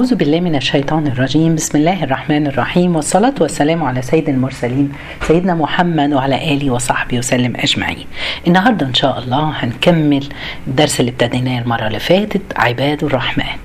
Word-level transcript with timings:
أعوذ 0.00 0.14
بالله 0.14 0.40
من 0.40 0.54
الشيطان 0.56 1.06
الرجيم. 1.06 1.54
بسم 1.54 1.78
الله 1.78 2.04
الرحمن 2.04 2.46
الرحيم. 2.46 2.96
والصلاة 2.96 3.34
والسلام 3.40 3.84
على 3.84 4.02
سيد 4.02 4.28
المرسلين 4.28 4.92
سيدنا 5.22 5.54
محمد 5.54 6.12
وعلى 6.12 6.52
آله 6.52 6.70
وصحبه 6.70 7.18
وسلم 7.18 7.56
أجمعين. 7.56 8.06
النهاردة 8.46 8.86
إن 8.86 8.94
شاء 8.94 9.18
الله 9.18 9.50
هنكمل 9.56 10.28
الدرس 10.66 11.00
اللي 11.00 11.10
ابتديناه 11.10 11.58
المرة 11.62 11.86
اللي 11.86 11.98
فاتت 11.98 12.42
عباد 12.56 13.04
الرحمن. 13.04 13.58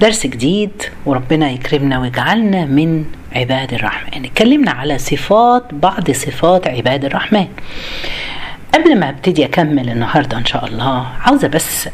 درس 0.00 0.26
جديد 0.26 0.82
وربنا 1.06 1.50
يكرمنا 1.50 1.98
ويجعلنا 2.00 2.64
من 2.64 3.04
عباد 3.32 3.74
الرحمن. 3.74 4.24
اتكلمنا 4.24 4.70
على 4.70 4.98
صفات 4.98 5.74
بعض 5.74 6.10
صفات 6.10 6.66
عباد 6.66 7.04
الرحمن. 7.04 7.46
قبل 8.74 8.98
ما 8.98 9.08
أبتدي 9.08 9.44
أكمل 9.44 9.90
النهارده 9.90 10.38
إن 10.38 10.44
شاء 10.44 10.66
الله 10.66 11.06
عاوزه 11.20 11.48
بس 11.48 11.88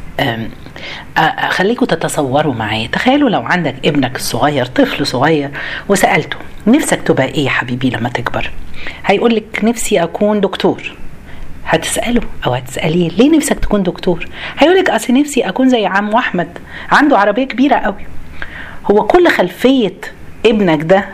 اخليكم 1.16 1.86
تتصوروا 1.86 2.54
معايا. 2.54 2.86
تخيلوا 2.86 3.30
لو 3.30 3.42
عندك 3.42 3.74
ابنك 3.84 4.16
الصغير 4.16 4.66
طفل 4.66 5.06
صغير 5.06 5.50
وسألته 5.88 6.36
نفسك 6.66 7.02
تبقى 7.02 7.26
إيه 7.26 7.44
يا 7.44 7.50
حبيبي 7.50 7.90
لما 7.90 8.08
تكبر؟ 8.08 8.50
هيقول 9.06 9.34
لك 9.34 9.60
نفسي 9.64 10.02
أكون 10.02 10.40
دكتور. 10.40 10.96
هتسأله 11.66 12.20
أو 12.46 12.54
هتسأليه 12.54 13.08
ليه 13.08 13.36
نفسك 13.36 13.58
تكون 13.58 13.82
دكتور؟ 13.82 14.26
هيقول 14.58 14.76
لك 14.76 14.90
أصل 14.90 15.12
نفسي 15.12 15.40
أكون 15.48 15.68
زي 15.68 15.86
عمو 15.86 16.18
أحمد 16.18 16.58
عنده 16.90 17.18
عربية 17.18 17.44
كبيرة 17.44 17.76
قوي. 17.76 18.06
هو 18.90 19.06
كل 19.06 19.28
خلفية 19.28 19.94
ابنك 20.46 20.82
ده 20.82 21.04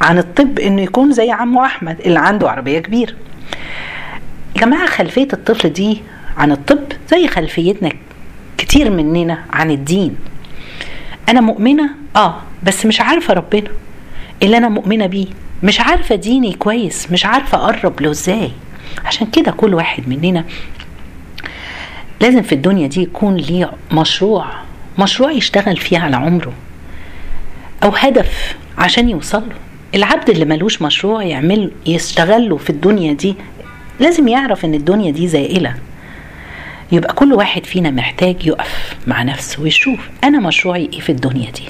عن 0.00 0.18
الطب 0.18 0.58
إنه 0.58 0.82
يكون 0.82 1.12
زي 1.12 1.30
عمو 1.30 1.64
أحمد 1.64 2.00
اللي 2.00 2.18
عنده 2.18 2.50
عربية 2.50 2.78
كبيرة. 2.78 3.12
يا 4.56 4.60
جماعة 4.60 4.86
خلفية 4.86 5.28
الطفل 5.32 5.68
دي 5.72 6.02
عن 6.36 6.52
الطب 6.52 6.84
زي 7.10 7.28
خلفيتنا 7.28 7.92
كتير 8.58 8.90
مننا 8.90 9.44
عن 9.50 9.70
الدين. 9.70 10.16
أنا 11.28 11.40
مؤمنة؟ 11.40 11.90
آه 12.16 12.34
بس 12.62 12.86
مش 12.86 13.00
عارفة 13.00 13.34
ربنا 13.34 13.70
اللي 14.42 14.56
أنا 14.56 14.68
مؤمنة 14.68 15.06
بيه. 15.06 15.26
مش 15.62 15.80
عارفة 15.80 16.14
ديني 16.14 16.52
كويس 16.52 17.12
مش 17.12 17.26
عارفة 17.26 17.58
أقرب 17.58 18.00
له 18.00 18.10
إزاي. 18.10 18.50
عشان 19.04 19.26
كده 19.26 19.50
كل 19.52 19.74
واحد 19.74 20.08
مننا 20.08 20.44
لازم 22.20 22.42
في 22.42 22.54
الدنيا 22.54 22.86
دي 22.86 23.02
يكون 23.02 23.36
ليه 23.36 23.72
مشروع 23.92 24.46
مشروع 24.98 25.30
يشتغل 25.30 25.76
فيه 25.76 25.98
على 25.98 26.16
عمره 26.16 26.52
أو 27.82 27.88
هدف 27.90 28.56
عشان 28.78 29.08
يوصل 29.08 29.42
له. 29.48 29.54
العبد 29.94 30.30
اللي 30.30 30.44
ملوش 30.44 30.82
مشروع 30.82 31.22
يعمل 31.22 31.70
يشتغل 31.86 32.48
له 32.48 32.56
في 32.56 32.70
الدنيا 32.70 33.12
دي 33.12 33.34
لازم 34.00 34.28
يعرف 34.28 34.64
إن 34.64 34.74
الدنيا 34.74 35.10
دي 35.10 35.28
زائلة. 35.28 35.74
يبقى 36.92 37.14
كل 37.14 37.32
واحد 37.32 37.66
فينا 37.66 37.90
محتاج 37.90 38.46
يقف 38.46 38.96
مع 39.06 39.22
نفسه 39.22 39.62
ويشوف 39.62 40.08
أنا 40.24 40.40
مشروعي 40.40 40.90
إيه 40.92 41.00
في 41.00 41.12
الدنيا 41.12 41.50
دي. 41.50 41.62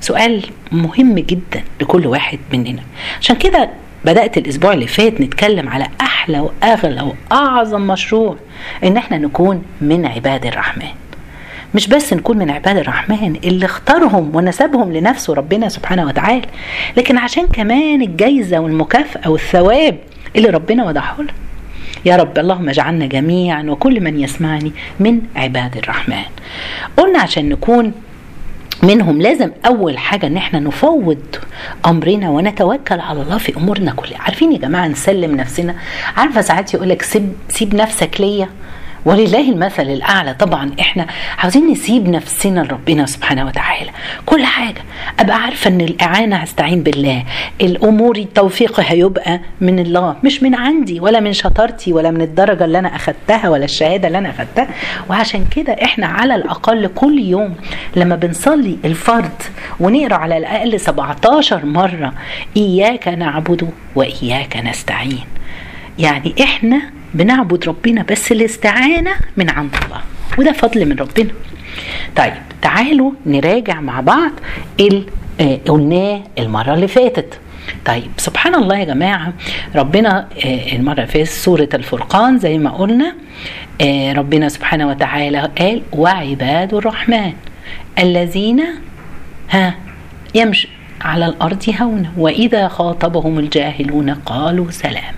سؤال 0.00 0.44
مهم 0.72 1.14
جدا 1.18 1.62
لكل 1.80 2.06
واحد 2.06 2.38
مننا. 2.52 2.82
عشان 3.20 3.36
كده 3.36 3.70
بدأت 4.04 4.38
الأسبوع 4.38 4.72
اللي 4.72 4.86
فات 4.86 5.20
نتكلم 5.20 5.68
على 5.68 5.86
أحلى 6.00 6.40
وأغلى 6.40 7.12
وأعظم 7.30 7.80
مشروع 7.86 8.36
إن 8.84 8.96
إحنا 8.96 9.18
نكون 9.18 9.62
من 9.80 10.06
عباد 10.06 10.46
الرحمن. 10.46 10.88
مش 11.74 11.88
بس 11.88 12.12
نكون 12.12 12.38
من 12.38 12.50
عباد 12.50 12.76
الرحمن 12.76 13.36
اللي 13.44 13.64
اختارهم 13.66 14.36
ونسبهم 14.36 14.92
لنفسه 14.92 15.34
ربنا 15.34 15.68
سبحانه 15.68 16.06
وتعالى 16.06 16.46
لكن 16.96 17.18
عشان 17.18 17.46
كمان 17.46 18.02
الجايزة 18.02 18.58
والمكافأة 18.58 19.30
والثواب 19.30 19.98
اللي 20.36 20.48
ربنا 20.50 20.84
وضعه 20.84 21.16
لنا. 21.20 21.32
يا 22.04 22.16
رب 22.16 22.38
اللهم 22.38 22.68
اجعلنا 22.68 23.06
جميعا 23.06 23.62
وكل 23.62 24.00
من 24.00 24.20
يسمعني 24.20 24.72
من 25.00 25.20
عباد 25.36 25.76
الرحمن. 25.76 26.24
قلنا 26.96 27.18
عشان 27.18 27.48
نكون 27.48 27.92
منهم 28.82 29.22
لازم 29.22 29.50
أول 29.66 29.98
حاجة 29.98 30.26
إن 30.26 30.36
إحنا 30.36 30.60
نفوض 30.60 31.22
أمرنا 31.86 32.30
ونتوكل 32.30 33.00
على 33.00 33.22
الله 33.22 33.38
في 33.38 33.56
أمورنا 33.56 33.92
كلها. 33.92 34.20
عارفين 34.20 34.52
يا 34.52 34.58
جماعة 34.58 34.88
نسلم 34.88 35.36
نفسنا؟ 35.36 35.74
عارفة 36.16 36.40
ساعات 36.40 36.74
يقول 36.74 36.88
لك 36.88 37.02
سيب 37.02 37.32
سيب 37.48 37.74
نفسك 37.74 38.20
ليا؟ 38.20 38.48
ولله 39.04 39.50
المثل 39.50 39.82
الأعلى. 39.82 40.34
طبعا 40.34 40.70
إحنا 40.80 41.06
عاوزين 41.38 41.70
نسيب 41.70 42.08
نفسنا 42.08 42.60
لربنا 42.60 43.06
سبحانه 43.06 43.46
وتعالى. 43.46 43.90
كل 44.26 44.44
حاجة. 44.44 44.82
أبقى 45.20 45.36
عارفة 45.42 45.70
إن 45.70 45.80
الإعانة 45.80 46.36
هستعين 46.36 46.82
بالله. 46.82 47.24
الأمور 47.60 48.16
التوفيق 48.16 48.80
هيبقى 48.80 49.40
من 49.60 49.78
الله. 49.78 50.16
مش 50.24 50.42
من 50.42 50.54
عندي 50.54 51.00
ولا 51.00 51.20
من 51.20 51.32
شطارتي 51.32 51.92
ولا 51.92 52.10
من 52.10 52.20
الدرجة 52.22 52.64
اللي 52.64 52.78
أنا 52.78 52.96
أخدتها 52.96 53.48
ولا 53.48 53.64
الشهادة 53.64 54.06
اللي 54.08 54.18
أنا 54.18 54.30
أخدتها. 54.30 54.68
وعشان 55.10 55.44
كده 55.56 55.72
إحنا 55.72 56.06
على 56.06 56.34
الأقل 56.34 56.86
كل 56.86 57.18
يوم 57.18 57.54
لما 57.96 58.16
بنصلي 58.16 58.78
الفرض 58.84 59.30
ونقرأ 59.80 60.14
على 60.14 60.36
الأقل 60.36 60.80
17 60.80 61.66
مرة 61.66 62.12
إياك 62.56 63.08
نعبد 63.08 63.70
وإياك 63.94 64.56
نستعين. 64.56 65.24
يعني 65.98 66.34
إحنا 66.42 66.82
بنعبد 67.14 67.68
ربنا 67.68 68.02
بس 68.02 68.32
الاستعانة 68.32 69.12
من 69.36 69.50
عند 69.50 69.74
الله. 69.84 70.00
وده 70.38 70.52
فضل 70.52 70.86
من 70.88 70.96
ربنا. 70.96 71.30
طيب 72.16 72.32
تعالوا 72.62 73.12
نراجع 73.26 73.80
مع 73.80 74.00
بعض 74.00 74.30
اللي 74.80 75.06
قلناه 75.68 76.22
المرة 76.38 76.74
اللي 76.74 76.88
فاتت. 76.88 77.38
طيب 77.86 78.10
سبحان 78.16 78.54
الله 78.54 78.78
يا 78.78 78.84
جماعة 78.84 79.32
ربنا 79.76 80.28
المرة 80.72 80.94
اللي 80.94 81.06
فاتت 81.06 81.28
سورة 81.30 81.68
الفرقان 81.74 82.38
زي 82.38 82.58
ما 82.58 82.70
قلنا 82.70 83.14
ربنا 84.16 84.48
سبحانه 84.48 84.88
وتعالى 84.88 85.50
قال 85.58 85.82
وعباد 85.92 86.74
الرحمن 86.74 87.32
الذين 87.98 88.62
ها 89.50 89.74
يمشي 90.34 90.68
على 91.00 91.26
الأرض 91.26 91.74
هونا 91.80 92.12
وإذا 92.16 92.68
خاطبهم 92.68 93.38
الجاهلون 93.38 94.10
قالوا 94.10 94.70
سلام. 94.70 95.14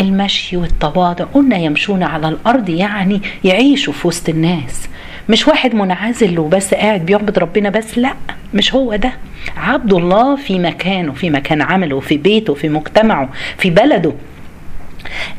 المشي 0.00 0.56
والتواضع 0.56 1.24
قلنا 1.24 1.56
يمشون 1.56 2.02
على 2.02 2.28
الأرض 2.28 2.68
يعني 2.68 3.22
يعيشوا 3.44 3.92
في 3.92 4.08
وسط 4.08 4.28
الناس. 4.28 4.88
مش 5.28 5.48
واحد 5.48 5.74
منعزل 5.74 6.38
وبس 6.38 6.74
قاعد 6.74 7.06
بيعبد 7.06 7.38
ربنا 7.38 7.70
بس 7.70 7.98
لا 7.98 8.14
مش 8.54 8.74
هو 8.74 8.96
ده. 8.96 9.12
عبد 9.56 9.92
الله 9.92 10.36
في 10.36 10.58
مكانه 10.58 11.12
في 11.12 11.30
مكان 11.30 11.62
عمله 11.62 12.00
في 12.00 12.16
بيته 12.16 12.54
في 12.54 12.68
مجتمعه 12.68 13.28
في 13.58 13.70
بلده. 13.70 14.12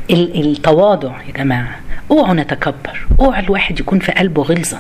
التواضع 0.10 1.22
يا 1.28 1.32
جماعة 1.32 1.76
اوعوا 2.12 2.34
نتكبر 2.34 3.08
اوعى 3.20 3.44
الواحد 3.44 3.80
يكون 3.80 4.00
في 4.00 4.12
قلبه 4.12 4.42
غلظة. 4.44 4.80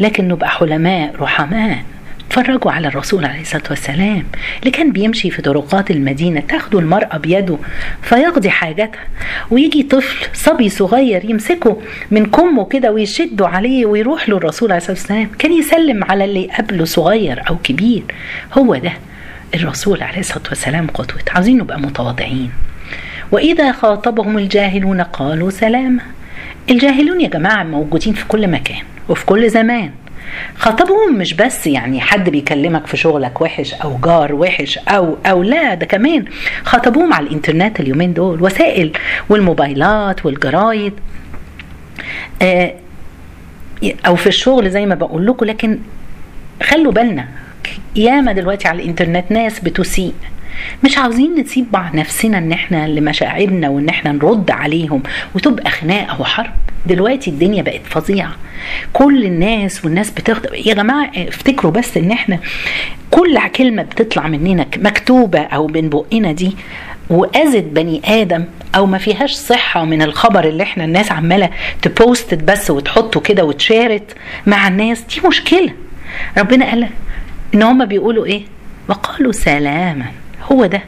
لكن 0.00 0.28
نبقى 0.28 0.48
حلماء 0.48 1.14
رحماء. 1.20 1.78
اتفرجوا 2.28 2.72
على 2.72 2.88
الرسول 2.88 3.24
عليه 3.24 3.40
الصلاة 3.40 3.62
والسلام 3.70 4.24
اللي 4.60 4.70
كان 4.70 4.92
بيمشي 4.92 5.30
في 5.30 5.42
طرقات 5.42 5.90
المدينة 5.90 6.40
تاخده 6.40 6.78
المرأة 6.78 7.16
بيده 7.16 7.58
فيقضي 8.02 8.50
حاجتها 8.50 9.00
ويجي 9.50 9.82
طفل 9.82 10.26
صبي 10.34 10.68
صغير 10.68 11.30
يمسكه 11.30 11.80
من 12.10 12.26
كمه 12.26 12.64
كده 12.64 12.92
ويشده 12.92 13.48
عليه 13.48 13.86
ويروح 13.86 14.28
له 14.28 14.36
الرسول 14.36 14.68
عليه 14.72 14.76
الصلاة 14.78 14.96
والسلام. 14.96 15.28
كان 15.38 15.52
يسلم 15.52 16.04
على 16.04 16.24
اللي 16.24 16.48
قبله 16.58 16.84
صغير 16.84 17.42
أو 17.48 17.56
كبير. 17.64 18.02
هو 18.58 18.76
ده 18.76 18.92
الرسول 19.54 20.02
عليه 20.02 20.18
الصلاة 20.20 20.44
والسلام 20.48 20.86
قدوة. 20.86 21.20
عاوزين 21.30 21.58
نبقى 21.58 21.80
متواضعين. 21.80 22.50
وإذا 23.32 23.72
خاطبهم 23.72 24.38
الجاهلون 24.38 25.00
قالوا 25.00 25.50
سلاما. 25.50 26.02
الجاهلون 26.70 27.20
يا 27.20 27.28
جماعة 27.28 27.62
موجودين 27.64 28.12
في 28.14 28.24
كل 28.28 28.48
مكان 28.50 28.82
وفي 29.08 29.26
كل 29.26 29.50
زمان. 29.50 29.90
خاطبهم 30.56 31.18
مش 31.18 31.34
بس 31.34 31.66
يعني 31.66 32.00
حد 32.00 32.30
بيكلمك 32.30 32.86
في 32.86 32.96
شغلك 32.96 33.40
وحش 33.40 33.74
أو 33.74 33.98
جار 33.98 34.34
وحش 34.34 34.78
أو 34.78 35.16
أو 35.26 35.42
لا 35.42 35.74
ده 35.74 35.86
كمان 35.86 36.24
خاطبوهم 36.64 37.12
على 37.12 37.26
الإنترنت 37.26 37.80
اليومين 37.80 38.14
دول 38.14 38.42
وسائل 38.42 38.92
والموبايلات 39.28 40.26
والجرايد 40.26 40.92
آه 42.42 42.74
أو 44.06 44.16
في 44.16 44.26
الشغل 44.26 44.70
زي 44.70 44.86
ما 44.86 44.94
بقول 44.94 45.26
لكم 45.26 45.46
لكن 45.46 45.78
خلوا 46.62 46.92
بالنا 46.92 47.28
ياما 47.96 48.32
دلوقتي 48.32 48.68
على 48.68 48.82
الإنترنت 48.82 49.30
ناس 49.30 49.60
بتسيء. 49.60 50.12
مش 50.84 50.98
عاوزين 50.98 51.34
نسيب 51.40 51.70
بعض 51.72 51.94
نفسنا 51.96 52.38
إن 52.38 52.52
إحنا 52.52 52.88
لمشاعرنا 52.88 53.68
وإن 53.68 53.88
إحنا 53.88 54.12
نرد 54.12 54.50
عليهم 54.50 55.02
وتبقى 55.34 55.70
خناقة 55.70 56.20
وحرب 56.20 56.50
دلوقتي 56.86 57.30
الدنيا 57.30 57.62
بقت 57.62 57.80
فظيعة. 57.84 58.36
كل 58.92 59.24
الناس 59.24 59.84
والناس 59.84 60.10
بتخطب 60.10 60.54
يا 60.54 60.74
جماعة 60.74 61.10
افتكروا 61.16 61.72
بس 61.72 61.96
إن 61.96 62.10
إحنا 62.10 62.38
كل 63.10 63.38
كلمة 63.56 63.82
بتطلع 63.82 64.26
مننا 64.28 64.66
مكتوبة 64.76 65.40
أو 65.40 65.66
من 65.66 65.88
بقنا 65.88 66.32
دي 66.32 66.56
وأذت 67.10 67.64
بني 67.64 68.00
آدم 68.04 68.44
أو 68.74 68.86
ما 68.86 68.98
فيهاش 68.98 69.32
صحة 69.32 69.84
من 69.84 70.02
الخبر 70.02 70.44
اللي 70.44 70.62
إحنا 70.62 70.84
الناس 70.84 71.12
عمالة 71.12 71.50
تبوستت 71.82 72.44
بس 72.44 72.70
وتحطه 72.70 73.20
كده 73.20 73.44
وتشارت 73.44 74.14
مع 74.46 74.68
الناس 74.68 75.00
دي 75.00 75.28
مشكلة. 75.28 75.72
ربنا 76.38 76.70
قال 76.70 76.88
إن 77.54 77.62
هم 77.62 77.84
بيقولوا 77.84 78.26
إيه؟ 78.26 78.42
وقالوا 78.88 79.32
سلاما. 79.32 80.06
هو 80.52 80.66
ده. 80.66 80.80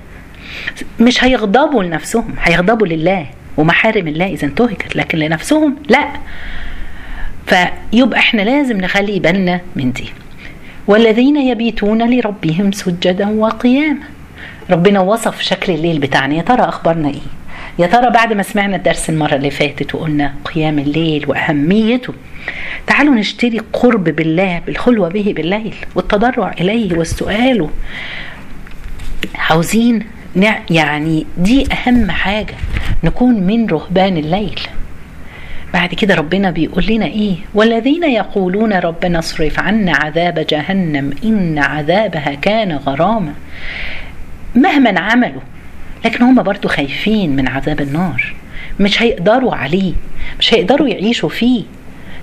مش 1.00 1.24
هيغضبوا 1.24 1.82
لنفسهم 1.84 2.34
هيغضبوا 2.42 2.86
لله 2.86 3.26
ومحارم 3.56 4.08
الله 4.08 4.26
إذا 4.26 4.44
انتهكت 4.46 4.96
لكن 4.96 5.18
لنفسهم 5.18 5.76
لا. 5.88 6.08
فيبقى 7.46 8.18
إحنا 8.18 8.42
لازم 8.42 8.76
نخلي 8.76 9.20
بالنا 9.20 9.60
من 9.76 9.92
دي. 9.92 10.04
والذين 10.86 11.36
يبيتون 11.36 12.10
لربهم 12.10 12.72
سجدا 12.72 13.28
وقياما. 13.28 13.98
ربنا 14.70 15.00
وصف 15.00 15.40
شكل 15.42 15.72
الليل 15.72 15.98
بتاعنا. 15.98 16.34
يا 16.34 16.42
ترى 16.42 16.62
أخبارنا 16.62 17.08
إيه؟ 17.08 17.20
يا 17.78 17.86
ترى 17.86 18.10
بعد 18.10 18.32
ما 18.32 18.42
سمعنا 18.42 18.76
الدرس 18.76 19.10
المرة 19.10 19.34
اللي 19.34 19.50
فاتت 19.50 19.94
وقلنا 19.94 20.34
قيام 20.44 20.78
الليل 20.78 21.24
وأهميته 21.28 22.14
تعالوا 22.86 23.14
نشتري 23.14 23.58
قرب 23.72 24.04
بالله 24.04 24.62
بالخلوة 24.66 25.08
به 25.08 25.32
بالليل 25.36 25.74
والتضرع 25.94 26.54
إليه 26.60 26.98
والسؤال 26.98 27.68
عاوزين 29.34 30.04
يعني 30.70 31.26
دي 31.38 31.66
أهم 31.72 32.10
حاجة 32.10 32.54
نكون 33.04 33.34
من 33.34 33.66
رهبان 33.66 34.16
الليل. 34.16 34.60
بعد 35.74 35.94
كده 35.94 36.14
ربنا 36.14 36.50
بيقول 36.50 36.86
لنا 36.86 37.06
إيه؟ 37.06 37.36
والذين 37.54 38.04
يقولون 38.04 38.72
ربنا 38.72 39.18
اصرف 39.18 39.60
عنا 39.60 39.92
عذاب 39.96 40.46
جهنم 40.50 41.10
إن 41.24 41.58
عذابها 41.58 42.34
كان 42.34 42.72
غراما. 42.72 43.32
مهما 44.54 45.00
عملوا 45.00 45.40
لكن 46.04 46.24
هم 46.24 46.42
برضو 46.42 46.68
خايفين 46.68 47.36
من 47.36 47.48
عذاب 47.48 47.80
النار. 47.80 48.34
مش 48.80 49.02
هيقدروا 49.02 49.54
عليه 49.54 49.92
مش 50.38 50.54
هيقدروا 50.54 50.88
يعيشوا 50.88 51.28
فيه. 51.28 51.62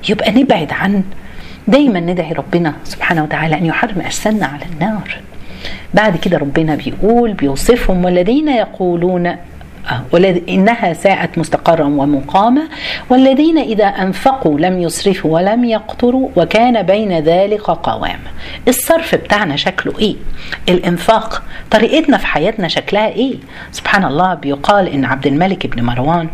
يبقى 0.10 0.32
نبعد 0.32 0.72
عن 0.72 1.04
دايما 1.68 2.00
ندعي 2.00 2.34
ربنا 2.34 2.74
سبحانه 2.84 3.24
وتعالى 3.24 3.58
أن 3.58 3.66
يحرم 3.66 4.02
اجسادنا 4.02 4.46
على 4.46 4.66
النار. 4.74 5.18
بعد 5.94 6.18
كده 6.18 6.38
ربنا 6.38 6.76
بيقول 6.76 7.34
بيوصفهم 7.34 8.06
والذين 8.06 8.48
يقولون 8.48 9.36
إنها 10.50 10.94
ساءت 10.94 11.38
مستقرا 11.38 11.84
ومقاما 11.84 12.62
والذين 13.10 13.58
إذا 13.58 13.86
أنفقوا 13.86 14.60
لم 14.60 14.80
يسرفوا 14.82 15.32
ولم 15.36 15.66
يقتروا 15.66 16.30
وكان 16.36 16.84
بين 16.84 17.20
ذلك 17.20 17.62
قواما 17.62 18.20
الصرف 18.68 19.16
بتاعنا 19.16 19.56
شكله 19.56 20.00
إيه؟ 20.00 20.16
الإنفاق. 20.70 21.44
طريقتنا 21.72 22.18
في 22.18 22.28
حياتنا 22.28 22.68
شكلها 22.68 23.08
إيه؟ 23.08 23.36
سبحان 23.72 24.06
الله 24.06 24.34
بيقال 24.34 24.88
إن 24.88 25.06
عبد 25.06 25.28
الملك 25.28 25.68
بن 25.68 25.84
مروان 25.84 26.28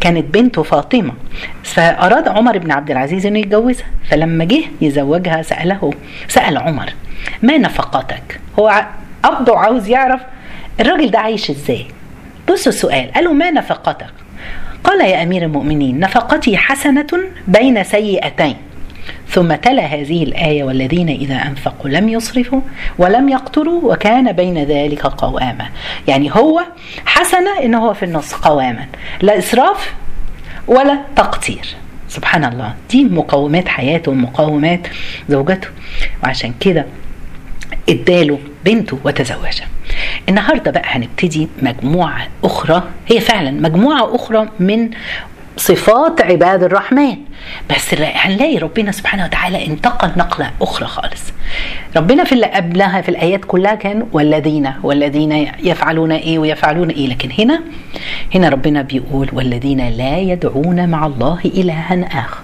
كانت 0.00 0.34
بنته 0.34 0.62
فاطمة 0.62 1.12
فأراد 1.62 2.28
عمر 2.28 2.58
بن 2.58 2.72
عبد 2.72 2.90
العزيز 2.90 3.26
أنه 3.26 3.38
يتجوزها 3.38 3.86
فلما 4.10 4.44
جه 4.44 4.62
يزوجها 4.80 5.42
سأله 5.42 5.90
سأل 6.28 6.56
عمر 6.58 6.92
ما 7.42 7.58
نفقتك 7.58 8.40
هو 8.58 8.84
أبدو 9.24 9.54
عاوز 9.54 9.88
يعرف 9.88 10.20
الراجل 10.80 11.10
ده 11.10 11.18
عايش 11.18 11.50
إزاي؟ 11.50 11.86
بصوا 12.48 12.72
السؤال 12.72 13.12
قالوا 13.12 13.32
ما 13.32 13.50
نفقتك؟ 13.50 14.06
قال 14.84 15.00
يا 15.00 15.22
أمير 15.22 15.42
المؤمنين 15.42 16.00
نفقتي 16.00 16.56
حسنة 16.56 17.06
بين 17.48 17.84
سيئتين. 17.84 18.56
ثم 19.28 19.54
تلا 19.54 19.82
هذه 19.82 20.22
الآية 20.22 20.64
والذين 20.64 21.08
إذا 21.08 21.34
أنفقوا 21.34 21.90
لم 21.90 22.08
يصرفوا 22.08 22.60
ولم 22.98 23.28
يقتروا 23.28 23.92
وكان 23.92 24.32
بين 24.32 24.64
ذلك 24.64 25.06
قواما. 25.06 25.68
يعني 26.08 26.30
هو 26.32 26.62
حسنة 27.06 27.58
إن 27.62 27.74
هو 27.74 27.94
في 27.94 28.04
النص 28.04 28.34
قواما 28.34 28.86
لا 29.22 29.38
إسراف 29.38 29.94
ولا 30.68 30.98
تقتير. 31.16 31.66
سبحان 32.08 32.44
الله 32.44 32.74
دي 32.90 33.04
مقومات 33.04 33.68
حياته 33.68 34.12
ومقومات 34.12 34.80
زوجته. 35.28 35.68
وعشان 36.24 36.54
كده 36.60 36.86
اداله 37.88 38.38
بنته 38.64 38.98
وتزوجها. 39.04 39.66
النهارده 40.28 40.70
بقى 40.70 40.82
هنبتدي 40.86 41.48
مجموعة 41.62 42.28
أخرى 42.44 42.82
هي 43.06 43.20
فعلا 43.20 43.50
مجموعة 43.50 44.14
أخرى 44.14 44.48
من 44.60 44.90
صفات 45.56 46.20
عباد 46.20 46.62
الرحمن. 46.62 47.16
بس 47.70 47.94
هنلاقي 47.94 48.58
ربنا 48.58 48.92
سبحانه 48.92 49.24
وتعالى 49.24 49.66
انتقل 49.66 50.10
نقلة 50.16 50.50
أخرى 50.60 50.86
خالص. 50.86 51.22
ربنا 51.96 52.24
في 52.24 52.32
اللي 52.32 52.46
قبلها 52.46 53.00
في 53.00 53.08
الآيات 53.08 53.44
كلها 53.44 53.74
كان 53.74 54.06
والذين 54.12 54.72
والذين 54.82 55.32
يفعلون 55.62 56.12
إيه 56.12 56.38
ويفعلون 56.38 56.90
إيه. 56.90 57.06
لكن 57.08 57.30
هنا 57.38 57.62
هنا 58.34 58.48
ربنا 58.48 58.82
بيقول 58.82 59.28
والذين 59.32 59.88
لا 59.88 60.18
يدعون 60.18 60.88
مع 60.88 61.06
الله 61.06 61.38
إلها 61.44 62.20
آخر. 62.20 62.40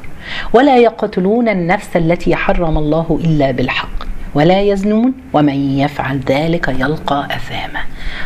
ولا 0.53 0.77
يقتلون 0.77 1.49
النفس 1.49 1.97
التي 1.97 2.37
حرم 2.37 2.79
الله 2.79 3.21
إلا 3.25 3.51
بالحق. 3.51 4.09
ولا 4.39 4.61
يزنون 4.61 5.13
ومن 5.33 5.79
يفعل 5.79 6.21
ذلك 6.29 6.69
يلقى 6.69 7.29
أثاما. 7.31 7.81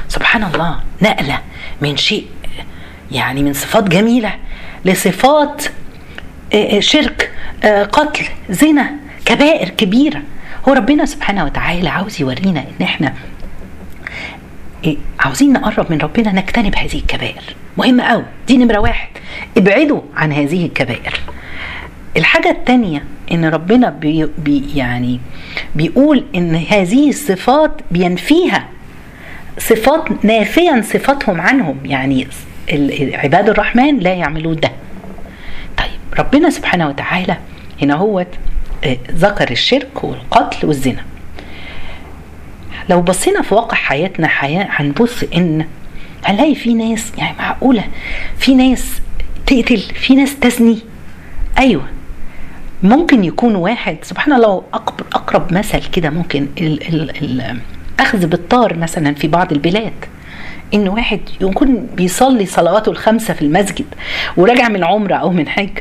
سبحان 0.09 0.45
الله 0.45 0.81
نقلة 1.03 1.39
من 1.83 1.97
شيء 1.97 2.27
يعني 3.13 3.43
من 3.43 3.53
صفات 3.53 3.89
جميلة 3.89 4.35
لصفات 4.85 5.65
آه، 6.55 6.77
آه، 6.77 6.81
شرك 6.81 7.31
آه، 7.65 7.85
قتل 7.85 8.25
زنا 8.51 8.91
كبائر 9.25 9.69
كبيرة. 9.69 10.23
هو 10.69 10.73
ربنا 10.73 11.05
سبحانه 11.07 11.45
وتعالى 11.45 11.89
عاوز 11.89 12.21
يورينا 12.21 12.61
إن 12.61 12.85
إحنا 12.85 13.15
عاوزين 15.21 15.53
نقرب 15.53 15.93
من 15.93 15.99
ربنا 15.99 16.33
نجتنب 16.33 16.77
هذه 16.77 16.95
الكبائر. 16.95 17.43
مهمة 17.79 18.05
قوي 18.05 18.25
دي 18.49 18.57
نمرة 18.57 18.79
واحد. 18.79 19.09
ابعدوا 19.57 20.01
عن 20.17 20.33
هذه 20.33 20.67
الكبائر. 20.67 21.21
الحاجة 22.17 22.51
التانية 22.51 23.05
إن 23.33 23.45
ربنا 23.45 23.91
بي 23.91 24.29
بي 24.39 24.65
يعني 24.75 25.21
بيقول 25.75 26.25
إن 26.35 26.55
هذه 26.55 27.09
الصفات 27.09 27.73
بينفيها. 27.91 28.69
صفات 29.59 30.25
نافيا 30.25 30.83
صفاتهم 30.83 31.41
عنهم. 31.41 31.79
يعني 31.85 32.27
عباد 33.15 33.49
الرحمن 33.49 33.99
لا 33.99 34.15
يعملون 34.15 34.57
ده. 34.57 34.71
طيب 35.79 36.19
ربنا 36.19 36.51
سبحانه 36.51 36.89
وتعالى 36.89 37.37
هنا 37.83 37.95
هو 37.95 38.27
آه، 38.85 38.97
ذكر 39.11 39.51
الشرك 39.51 40.05
والقتل 40.05 40.67
والزنا. 40.67 41.05
لو 42.91 43.01
بصينا 43.03 43.43
في 43.43 43.55
واقع 43.55 43.77
حياتنا 43.77 44.29
حياة 44.29 44.67
هنبص 44.71 45.23
إن 45.37 45.67
هنلاقي 46.25 46.55
في 46.55 46.75
ناس 46.75 47.13
يعني 47.19 47.37
معقولة 47.39 47.85
في 48.39 48.55
ناس 48.55 49.01
تقتل 49.47 49.79
في 49.79 50.15
ناس 50.15 50.41
تزني. 50.41 50.79
أيوه. 51.59 51.85
ممكن 52.83 53.25
يكون 53.25 53.55
واحد 53.55 53.97
سبحان 54.03 54.33
الله 54.33 54.63
أقرب 55.15 55.53
مثل 55.53 55.79
كده 55.93 56.11
ممكن 56.11 56.47
الاخذ 56.59 58.27
بالطار 58.27 58.77
مثلا 58.77 59.15
في 59.15 59.29
بعض 59.29 59.53
البلاد. 59.53 59.93
إن 60.75 60.89
واحد 60.89 61.21
يكون 61.41 61.87
بيصلي 61.97 62.47
صلواته 62.47 62.91
الخمسة 62.91 63.35
في 63.35 63.43
المسجد 63.43 63.85
وراجع 64.37 64.69
من 64.69 64.85
عمرة 64.85 65.15
أو 65.15 65.31
من 65.31 65.49
حج 65.49 65.79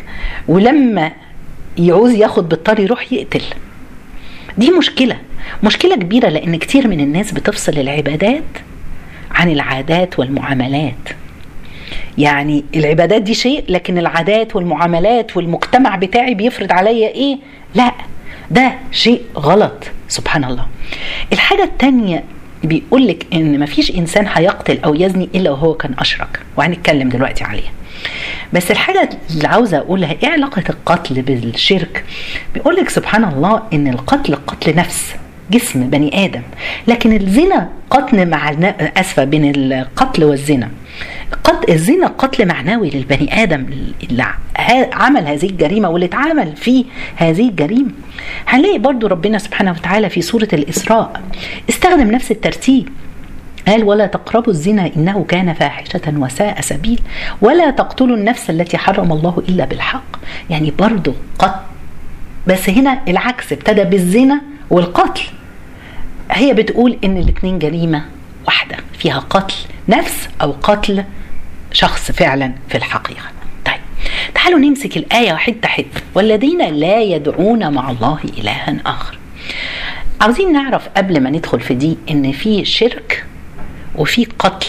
ولما 0.48 1.12
يعوز 1.78 2.12
ياخد 2.12 2.50
بالطار 2.50 2.80
يروح 2.80 3.14
يقتل. 3.14 3.44
دي 4.58 4.72
مشكلة. 4.72 5.18
مشكلة 5.64 5.96
كبيرة 5.96 6.30
لأن 6.30 6.56
كتير 6.56 6.88
من 6.88 7.00
الناس 7.00 7.32
بتفصل 7.32 7.72
العبادات 7.72 8.44
عن 9.32 9.52
العادات 9.52 10.20
والمعاملات. 10.20 11.10
يعني 12.18 12.64
العبادات 12.76 13.22
دي 13.22 13.34
شيء 13.34 13.64
لكن 13.70 13.98
العادات 13.98 14.56
والمعاملات 14.56 15.38
والمجتمع 15.38 15.96
بتاعي 15.96 16.34
بيفرض 16.34 16.72
عليا 16.72 17.08
إيه؟ 17.10 17.38
لا 17.76 17.92
ده 18.52 18.74
شيء 18.92 19.22
غلط. 19.38 19.84
سبحان 20.08 20.44
الله. 20.44 20.66
الحاجة 21.34 21.64
التانية 21.64 22.24
بيقول 22.64 23.08
لك 23.08 23.26
إن 23.34 23.60
مفيش 23.60 23.92
إنسان 23.92 24.28
هيقتل 24.34 24.80
أو 24.86 24.96
يزني 24.96 25.30
إلا 25.36 25.52
وهو 25.52 25.74
كان 25.74 25.92
أشرك. 26.00 26.40
وهنتكلم 26.58 27.10
دلوقتي 27.10 27.44
عليها 27.44 27.72
بس 28.54 28.72
الحاجة 28.72 29.10
اللي 29.36 29.48
عاوزة 29.48 29.78
أقولها 29.78 30.16
إيه 30.24 30.30
علاقة 30.30 30.64
القتل 30.70 31.22
بالشرك؟ 31.22 32.04
بيقول 32.54 32.76
لك 32.76 32.90
سبحان 32.90 33.24
الله 33.24 33.62
إن 33.74 33.88
القتل 33.88 34.36
قتل 34.36 34.76
نفس 34.76 35.16
جسم 35.52 35.90
بني 35.90 36.26
آدم. 36.26 36.42
لكن 36.88 37.14
الزنا 37.16 37.70
قتل 37.90 38.30
مع 38.30 38.56
أسفة 38.98 39.24
بين 39.24 39.52
القتل 39.56 40.24
والزنا. 40.24 40.70
قد 41.44 41.70
الزنا 41.70 42.08
قتل 42.08 42.48
معنوي 42.48 42.90
للبني 42.90 43.44
آدم 43.44 43.66
اللي 44.04 44.26
عمل 44.94 45.28
هذه 45.28 45.46
الجريمة 45.50 45.90
واللي 45.90 46.06
اتعامل 46.06 46.56
في 46.56 46.86
هذه 47.16 47.50
الجريمة. 47.50 47.92
هنلاقي 48.48 48.78
برضو 48.80 49.08
ربنا 49.08 49.38
سبحانه 49.38 49.72
وتعالى 49.72 50.10
في 50.10 50.22
سورة 50.22 50.48
الإسراء. 50.54 51.22
استخدم 51.70 52.12
نفس 52.12 52.32
الترتيب. 52.32 52.90
قال 53.68 53.84
ولا 53.84 54.06
تقربوا 54.06 54.54
الزنا 54.54 54.92
إنه 54.98 55.26
كان 55.28 55.54
فاحشة 55.54 56.02
وساء 56.08 56.62
سبيل. 56.62 57.00
ولا 57.42 57.70
تقتلوا 57.70 58.18
النفس 58.18 58.50
التي 58.50 58.78
حرم 58.78 59.12
الله 59.12 59.44
إلا 59.50 59.66
بالحق. 59.66 60.18
يعني 60.50 60.72
برضو 60.80 61.14
قتل. 61.40 61.60
بس 62.48 62.70
هنا 62.70 63.02
العكس 63.08 63.54
ابتدى 63.54 63.84
بالزنا 63.84 64.42
والقتل. 64.70 65.24
هي 66.32 66.54
بتقول 66.54 66.98
إن 67.04 67.18
الاثنين 67.18 67.60
جريمة 67.60 68.06
واحدة 68.46 68.78
فيها 69.00 69.20
قتل 69.20 69.56
نفس 69.90 70.30
أو 70.42 70.56
قتل 70.64 71.04
شخص 71.74 72.12
فعلا 72.12 72.52
في 72.70 72.78
الحقيقة. 72.78 73.24
طيب 73.66 73.80
تعالوا 74.36 74.60
نمسك 74.60 74.98
الآية 74.98 75.34
حتة 75.36 75.68
حتة. 75.68 76.02
والذين 76.16 76.62
لا 76.74 77.02
يدعون 77.02 77.74
مع 77.74 77.92
الله 77.92 78.20
الها 78.38 78.78
آخر. 78.86 79.18
عاوزين 80.22 80.54
نعرف 80.54 80.90
قبل 80.98 81.20
ما 81.24 81.30
ندخل 81.30 81.60
في 81.60 81.74
دي 81.74 81.98
إن 82.10 82.32
في 82.32 82.66
شرك 82.66 83.26
وفي 83.96 84.28
قتل 84.40 84.68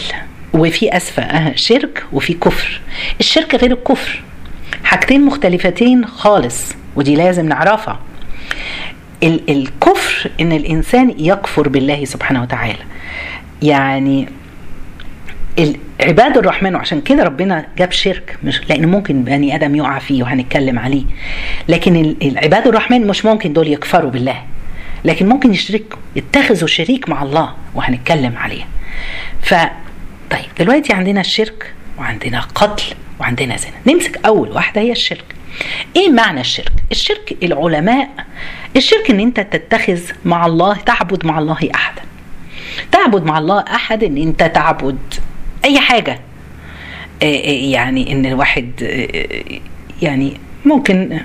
وفي 0.53 0.97
أسفة. 0.97 1.55
شرك 1.55 2.03
وفي 2.13 2.33
كفر. 2.33 2.81
الشرك 3.19 3.55
غير 3.55 3.71
الكفر. 3.71 4.21
حاجتين 4.83 5.25
مختلفتين 5.25 6.05
خالص 6.05 6.73
ودي 6.95 7.15
لازم 7.15 7.45
نعرفها. 7.49 7.99
الكفر 9.23 10.31
إن 10.41 10.51
الإنسان 10.51 11.15
يكفر 11.17 11.69
بالله 11.69 12.05
سبحانه 12.05 12.41
وتعالى. 12.41 12.83
يعني 13.61 14.27
عباد 16.03 16.37
الرحمن 16.37 16.75
وعشان 16.75 17.01
كده 17.01 17.23
ربنا 17.23 17.65
جاب 17.77 17.91
شرك 17.91 18.37
مش 18.43 18.61
لأن 18.69 18.85
ممكن 18.85 19.23
بني 19.23 19.55
آدم 19.55 19.75
يقع 19.75 19.99
فيه 19.99 20.23
وهنتكلم 20.23 20.79
عليه. 20.79 21.03
لكن 21.67 22.15
العباد 22.21 22.67
الرحمن 22.67 23.07
مش 23.07 23.25
ممكن 23.25 23.53
دول 23.53 23.67
يكفروا 23.67 24.11
بالله. 24.11 24.43
لكن 25.05 25.29
ممكن 25.29 25.53
يشركوا 25.53 25.97
يتخذوا 26.15 26.67
شريك 26.67 27.09
مع 27.09 27.23
الله 27.23 27.53
وهنتكلم 27.75 28.37
عليه. 28.37 28.63
ف 29.41 29.53
طيب 30.31 30.45
دلوقتي 30.59 30.93
عندنا 30.93 31.21
الشرك 31.21 31.73
وعندنا 31.99 32.39
قتل 32.39 32.83
وعندنا 33.19 33.57
زنا. 33.57 33.93
نمسك 33.93 34.25
أول 34.25 34.51
واحدة 34.51 34.81
هي 34.81 34.91
الشرك. 34.91 35.25
إيه 35.95 36.09
معنى 36.09 36.41
الشرك؟ 36.41 36.71
الشرك 36.91 37.37
العلماء 37.43 38.09
الشرك 38.75 39.09
إن 39.09 39.19
أنت 39.19 39.39
تتخذ 39.39 40.01
مع 40.25 40.45
الله 40.45 40.77
تعبد 40.77 41.25
مع 41.25 41.39
الله 41.39 41.69
احدا. 41.75 42.01
تعبد 42.91 43.23
مع 43.23 43.37
الله 43.37 43.59
احد 43.59 44.03
إن 44.03 44.17
أنت 44.17 44.43
تعبد 44.43 44.97
أي 45.65 45.79
حاجة. 45.79 46.19
يعني 47.21 48.11
إن 48.11 48.25
الواحد 48.25 48.71
يعني 50.01 50.33
ممكن 50.65 51.19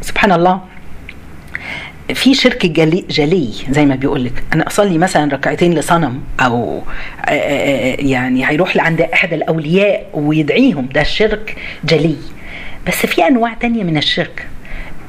سبحان 0.00 0.32
الله 0.32 0.60
في 2.14 2.34
شرك 2.34 2.66
جلي, 2.66 3.04
جلي 3.10 3.52
زي 3.70 3.86
ما 3.86 3.94
بيقول 3.94 4.24
لك. 4.24 4.42
أنا 4.52 4.66
أصلي 4.66 4.98
مثلا 4.98 5.32
ركعتين 5.32 5.74
لصنم 5.74 6.20
أو 6.40 6.82
يعني 7.98 8.48
هيروح 8.48 8.76
لعند 8.76 9.00
أحد 9.00 9.32
الأولياء 9.32 10.10
ويدعيهم. 10.14 10.88
ده 10.94 11.00
الشرك 11.00 11.56
جلي. 11.84 12.16
بس 12.86 13.06
في 13.06 13.26
أنواع 13.26 13.54
تانية 13.54 13.84
من 13.84 13.96
الشرك. 13.96 14.46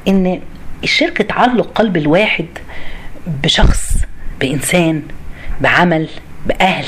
إن 0.08 0.40
الشرك 0.82 1.18
تعلق 1.18 1.72
قلب 1.74 1.96
الواحد 1.96 2.46
بشخص 3.42 3.96
بإنسان 4.40 5.02
بعمل 5.60 6.08
بأهل. 6.46 6.86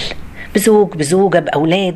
بزوج 0.56 0.94
بزوجة 0.96 1.38
بأولاد. 1.38 1.94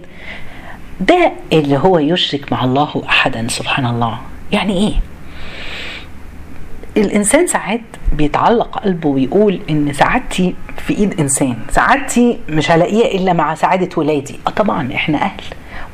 ده 1.00 1.33
اللي 1.52 1.79
هو 1.79 1.99
يشرك 1.99 2.52
مع 2.52 2.64
الله 2.64 3.02
احدا 3.09 3.47
سبحان 3.49 3.87
الله 3.87 4.19
يعني 4.52 4.73
إيه؟ 4.88 4.95
الإنسان 6.97 7.47
ساعات 7.47 7.81
بيتعلق 8.12 8.79
قلبه 8.79 9.09
ويقول 9.09 9.61
إن 9.71 9.93
سعادتي 9.93 10.55
في 10.76 10.95
إيد 10.99 11.21
إنسان. 11.21 11.57
سعادتي 11.71 12.38
مش 12.49 12.71
هلاقيها 12.71 13.07
إلا 13.07 13.33
مع 13.33 13.55
سعادة 13.55 13.88
ولادي. 13.97 14.38
آه 14.47 14.50
طبعا 14.50 14.93
إحنا 14.95 15.19
أهل. 15.23 15.43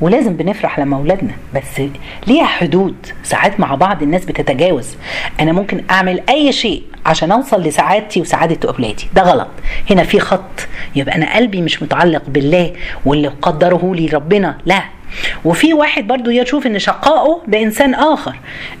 ولازم 0.01 0.33
بنفرح 0.33 0.79
لما 0.79 0.97
اولادنا 0.97 1.33
بس 1.55 1.81
ليها 2.27 2.45
حدود. 2.45 2.95
ساعات 3.23 3.59
مع 3.59 3.75
بعض 3.75 4.03
الناس 4.03 4.25
بتتجاوز. 4.25 4.95
أنا 5.39 5.51
ممكن 5.51 5.83
أعمل 5.91 6.21
أي 6.29 6.51
شيء 6.51 6.83
عشان 7.05 7.31
أوصل 7.31 7.61
لسعادتي 7.61 8.21
وسعادة 8.21 8.69
أولادي. 8.69 9.07
ده 9.15 9.21
غلط. 9.21 9.47
هنا 9.89 10.03
في 10.03 10.19
خط. 10.19 10.67
يبقى 10.95 11.15
أنا 11.15 11.35
قلبي 11.35 11.61
مش 11.61 11.83
متعلق 11.83 12.23
بالله 12.27 12.73
واللي 13.05 13.27
قدره 13.27 13.95
لي 13.95 14.07
ربنا. 14.07 14.57
لا. 14.65 14.83
وفي 15.45 15.73
واحد 15.73 16.07
برضو 16.07 16.29
يشوف 16.29 16.67
إن 16.67 16.79
شقائه 16.79 17.41
بإنسان 17.47 17.93
آخر. 17.93 18.35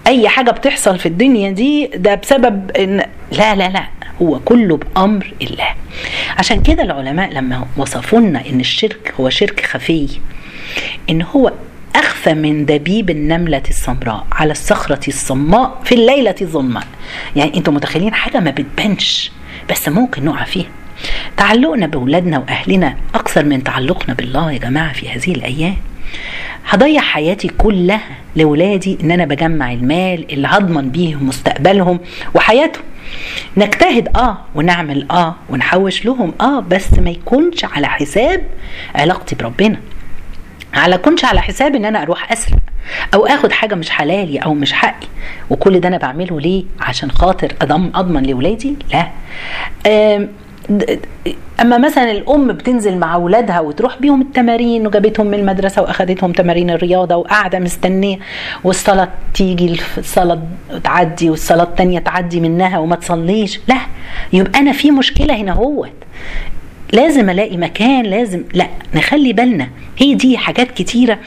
أي 0.07 0.29
حاجة 0.29 0.51
بتحصل 0.51 0.99
في 0.99 1.05
الدنيا 1.05 1.51
دي 1.51 1.87
ده 1.87 2.15
بسبب 2.15 2.71
إن 2.71 3.03
لا 3.31 3.55
لا 3.55 3.69
لا. 3.69 3.83
هو 4.21 4.39
كله 4.39 4.77
بأمر 4.77 5.33
الله. 5.41 5.67
عشان 6.37 6.61
كده 6.61 6.83
العلماء 6.83 7.33
لما 7.33 7.65
وصفوا 7.77 8.19
لنا 8.19 8.43
إن 8.49 8.59
الشرك 8.59 9.13
هو 9.19 9.29
شرك 9.29 9.65
خفي 9.65 10.07
إن 11.09 11.21
هو 11.21 11.51
أخفى 11.95 12.33
من 12.33 12.65
دبيب 12.65 13.09
النملة 13.09 13.63
السمراء 13.69 14.27
على 14.31 14.51
الصخرة 14.51 15.07
الصماء 15.07 15.81
في 15.83 15.95
الليلة 15.95 16.35
الظلماء 16.41 16.83
يعني 17.35 17.57
أنتوا 17.57 17.73
متخيلين 17.73 18.13
حاجة 18.13 18.39
ما 18.39 18.51
بتبانش 18.51 19.31
بس 19.69 19.89
ممكن 19.89 20.25
نقع 20.25 20.43
فيها. 20.43 20.67
تعلقنا 21.37 21.87
بأولادنا 21.87 22.37
وأهلنا 22.39 22.97
أكثر 23.15 23.45
من 23.45 23.63
تعلقنا 23.63 24.13
بالله 24.13 24.51
يا 24.51 24.57
جماعة 24.57 24.93
في 24.93 25.09
هذه 25.09 25.31
الأيام. 25.31 25.75
هضيع 26.69 27.01
حياتي 27.01 27.47
كلها 27.47 28.01
لولادي 28.35 28.97
إن 29.03 29.11
أنا 29.11 29.25
بجمع 29.25 29.73
المال 29.73 30.31
اللي 30.33 30.47
هضمن 30.47 30.89
بيه 30.89 31.15
مستقبلهم 31.15 31.99
وحياتهم. 32.35 32.83
نجتهد 33.57 34.17
آه 34.17 34.37
ونعمل 34.55 35.07
آه 35.11 35.35
ونحوش 35.49 36.05
لهم 36.05 36.33
آه 36.41 36.59
بس 36.59 36.93
ما 36.93 37.09
يكونش 37.09 37.65
على 37.65 37.87
حساب 37.87 38.43
علاقتي 38.95 39.35
بربنا. 39.35 39.77
على 40.77 40.97
كونش 40.97 41.25
على 41.25 41.41
حساب 41.41 41.75
إن 41.75 41.85
أنا 41.85 42.01
أروح 42.01 42.31
أسرق 42.31 42.57
أو 43.13 43.25
آخد 43.25 43.51
حاجة 43.51 43.75
مش 43.75 43.89
حلالي 43.89 44.37
أو 44.37 44.53
مش 44.53 44.73
حقي. 44.73 45.07
وكل 45.49 45.79
ده 45.79 45.87
أنا 45.87 45.97
بعمله 45.97 46.39
ليه؟ 46.39 46.63
عشان 46.79 47.11
خاطر 47.11 47.53
اضمن 47.61 47.95
أضمن 47.95 48.23
لاولادي 48.23 48.75
لا. 48.93 49.07
أما 51.61 51.77
مثلا 51.77 52.11
الأم 52.11 52.47
بتنزل 52.47 52.97
مع 52.97 53.15
أولادها 53.15 53.59
وتروح 53.59 53.97
بيهم 53.99 54.21
التمارين 54.21 54.87
وجابتهم 54.87 55.27
من 55.27 55.33
المدرسة 55.33 55.81
وأخدتهم 55.81 56.31
تمارين 56.31 56.69
الرياضة 56.69 57.15
وقاعدة 57.15 57.59
مستنية 57.59 58.19
والصلاة 58.63 59.09
تيجي 59.33 59.79
الصلاة 59.97 60.39
تعدي 60.83 61.29
والصلاة 61.29 61.63
التانية 61.63 61.99
تعدي 61.99 62.39
منها 62.39 62.77
وما 62.79 62.95
تصليش. 62.95 63.59
لا. 63.67 63.77
يبقى 64.33 64.59
أنا 64.59 64.71
في 64.71 64.91
مشكلة 64.91 65.35
هنا 65.35 65.51
هوت. 65.51 65.91
لازم 66.93 67.29
ألاقي 67.29 67.57
مكان 67.57 68.05
لازم 68.05 68.43
لا 68.53 68.67
نخلي 68.95 69.33
بالنا. 69.33 69.69
هي 69.97 70.13
دي 70.15 70.37
حاجات 70.37 70.71
كتيرة 70.71 71.19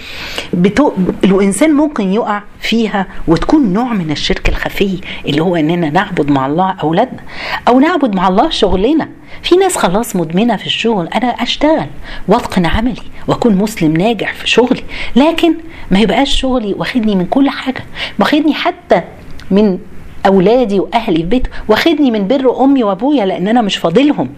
بتو... 0.53 0.93
الإنسان 1.25 1.71
ممكن 1.73 2.13
يقع 2.13 2.43
فيها 2.61 3.07
وتكون 3.29 3.73
نوع 3.73 3.93
من 3.93 4.11
الشرك 4.11 4.49
الخفي 4.49 4.99
اللي 5.27 5.43
هو 5.43 5.57
إننا 5.57 5.91
نعبد 5.91 6.31
مع 6.31 6.47
الله 6.47 6.71
أولادنا 6.83 7.21
أو 7.69 7.81
نعبد 7.81 8.15
مع 8.15 8.29
الله 8.29 8.51
شغلنا. 8.51 9.09
في 9.43 9.57
ناس 9.57 9.77
خلاص 9.77 10.17
مدمنة 10.17 10.57
في 10.57 10.67
الشغل 10.67 11.09
أنا 11.09 11.27
أشتغل 11.27 11.87
وأتقن 12.29 12.67
عملي 12.67 13.03
وأكون 13.29 13.55
مسلم 13.57 13.97
ناجح 13.97 14.35
في 14.35 14.51
شغلي 14.51 14.83
لكن 15.17 15.55
ما 15.91 15.99
يبقاش 15.99 16.41
شغلي 16.41 16.75
واخدني 16.79 17.17
من 17.17 17.27
كل 17.27 17.51
حاجة. 17.51 17.85
واخدني 18.19 18.55
حتى 18.55 19.03
من 19.51 19.79
أولادي 20.27 20.81
وأهلي 20.81 21.17
في 21.17 21.23
بيت 21.23 21.47
واخدني 21.69 22.11
من 22.11 22.29
بر 22.29 22.65
أمي 22.65 22.85
وأبويا 22.85 23.27
لأن 23.27 23.49
أنا 23.49 23.63
مش 23.63 23.77
فاضلهم. 23.77 24.29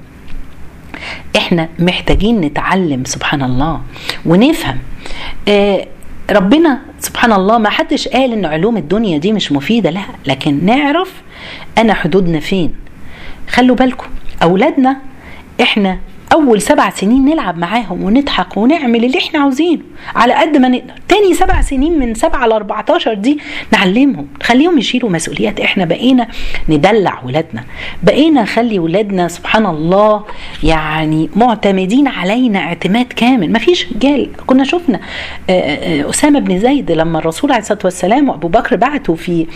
إحنا 1.37 1.69
محتاجين 1.79 2.41
نتعلم 2.41 3.05
سبحان 3.05 3.43
الله 3.43 3.81
ونفهم. 4.27 4.79
آه 5.49 5.87
ربنا 6.31 6.79
سبحان 7.01 7.33
الله 7.33 7.59
ما 7.59 7.71
حدش 7.71 8.09
قال 8.09 8.33
إن 8.33 8.45
علوم 8.45 8.77
الدنيا 8.77 9.19
دي 9.19 9.33
مش 9.33 9.53
مفيدة 9.53 9.91
لا. 9.91 10.01
لكن 10.27 10.67
نعرف 10.67 11.13
أنا 11.79 11.95
حدودنا 11.95 12.41
فين. 12.41 12.75
خلوا 13.51 13.77
بالكم 13.77 14.07
أولادنا 14.43 14.97
إحنا 15.63 15.99
أول 16.33 16.63
سبع 16.63 16.91
سنين 16.91 17.25
نلعب 17.25 17.59
معاهم 17.59 18.05
ونضحك 18.05 18.57
ونعمل 18.57 19.05
اللي 19.05 19.19
إحنا 19.19 19.41
عاوزينه. 19.41 19.83
على 20.15 20.35
قد 20.35 20.57
ما 20.57 20.69
نقدر 20.69 20.93
تاني 21.09 21.35
سبع 21.35 21.61
سنين 21.61 21.99
من 21.99 22.15
سبعة 22.15 22.47
ل 22.47 22.53
14 22.53 23.15
دي 23.15 23.39
نعلمهم. 23.73 24.27
نخليهم 24.41 24.79
يشيلوا 24.79 25.11
مسؤوليات. 25.11 25.61
إحنا 25.61 25.85
بقينا 25.85 26.29
ندلع 26.69 27.23
ولادنا. 27.25 27.65
بقينا 28.03 28.43
نخلي 28.43 28.79
ولادنا 28.79 29.29
سبحان 29.29 29.67
الله 29.67 30.25
يعني 30.63 31.31
معتمدين 31.37 32.09
علينا 32.09 32.59
اعتماد 32.59 33.07
كامل. 33.07 33.53
ما 33.53 33.59
فيش 33.59 33.93
رجال 33.93 34.29
كنا 34.47 34.65
شفنا 34.65 35.01
أسامة 36.11 36.41
بن 36.41 36.59
زيد 36.59 36.93
لما 36.93 37.19
الرسول 37.19 37.53
عليه 37.53 37.63
الصلاة 37.63 37.81
والسلام 37.85 38.29
وأبو 38.29 38.49
بكر 38.49 38.77
بعتوا 38.77 39.17
في 39.17 39.47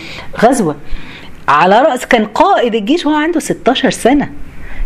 غزوة 0.43 0.75
على 1.47 1.81
رأس 1.81 2.05
كان 2.05 2.25
قائد 2.25 2.75
الجيش 2.75 3.05
وهو 3.05 3.15
عنده 3.15 3.39
16 3.39 3.89
سنة. 3.89 4.29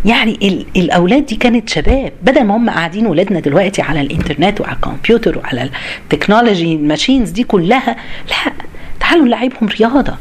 يعني 0.05 0.65
الأولاد 0.75 1.25
دي 1.25 1.35
كانت 1.35 1.69
شباب. 1.69 2.11
بدل 2.23 2.43
ما 2.43 2.55
هم 2.57 2.69
قاعدين 2.69 3.07
ولادنا 3.07 3.39
دلوقتي 3.39 3.81
على 3.81 4.01
الإنترنت 4.01 4.61
وعلى 4.61 4.75
الكمبيوتر 4.75 5.37
وعلى 5.37 5.69
ال 6.03 6.10
technology 6.10 6.75
ال 6.75 6.81
machines 6.81 7.29
دي 7.29 7.43
كلها 7.43 7.95
لا 8.29 8.53
تعالوا 8.99 9.25
نلعبهم 9.25 9.69
رياضة. 9.79 10.13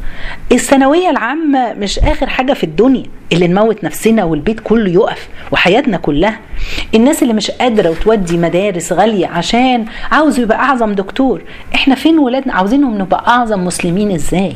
الثانوية 0.53 1.11
العامة 1.11 1.73
مش 1.75 1.99
آخر 1.99 2.27
حاجة 2.29 2.53
في 2.53 2.65
الدنيا 2.65 3.03
اللي 3.33 3.49
نموت 3.49 3.85
نفسنا 3.85 4.25
والبيت 4.25 4.61
كله 4.61 4.91
يقف 4.91 5.29
وحياتنا 5.53 5.97
كلها. 5.97 6.39
الناس 6.95 7.23
اللي 7.23 7.35
مش 7.35 7.51
قادرة 7.51 7.89
وتودي 7.91 8.37
مدارس 8.37 8.93
غالية 8.93 9.27
عشان 9.27 9.85
عاوز 10.13 10.39
يبقى 10.39 10.59
أعظم 10.59 10.93
دكتور 10.93 11.43
إحنا 11.75 11.95
فين 11.95 12.19
ولادنا؟ 12.19 12.55
عاوزينهم 12.55 12.99
نبقى 12.99 13.25
أعظم 13.29 13.65
مسلمين 13.65 14.11
إزاي؟ 14.11 14.53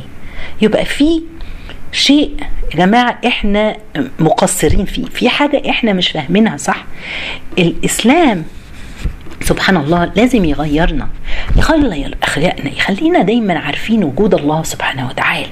يبقى 0.62 0.84
في 0.84 1.22
شيء. 1.94 2.30
يا 2.72 2.76
جماعة 2.76 3.18
إحنا 3.26 3.76
مقصرين 4.18 4.84
فيه. 4.84 5.04
في 5.04 5.28
حاجة 5.28 5.62
إحنا 5.70 5.92
مش 5.92 6.08
فاهمينها 6.08 6.56
صح؟ 6.56 6.84
الإسلام 7.58 8.44
سبحان 9.42 9.76
الله 9.76 10.12
لازم 10.16 10.44
يغيرنا. 10.44 11.08
يغير 11.56 12.16
أخلاقنا 12.22 12.72
يخلينا 12.72 13.22
دايما 13.22 13.58
عارفين 13.58 14.04
وجود 14.04 14.34
الله 14.34 14.62
سبحانه 14.62 15.08
وتعالى. 15.08 15.46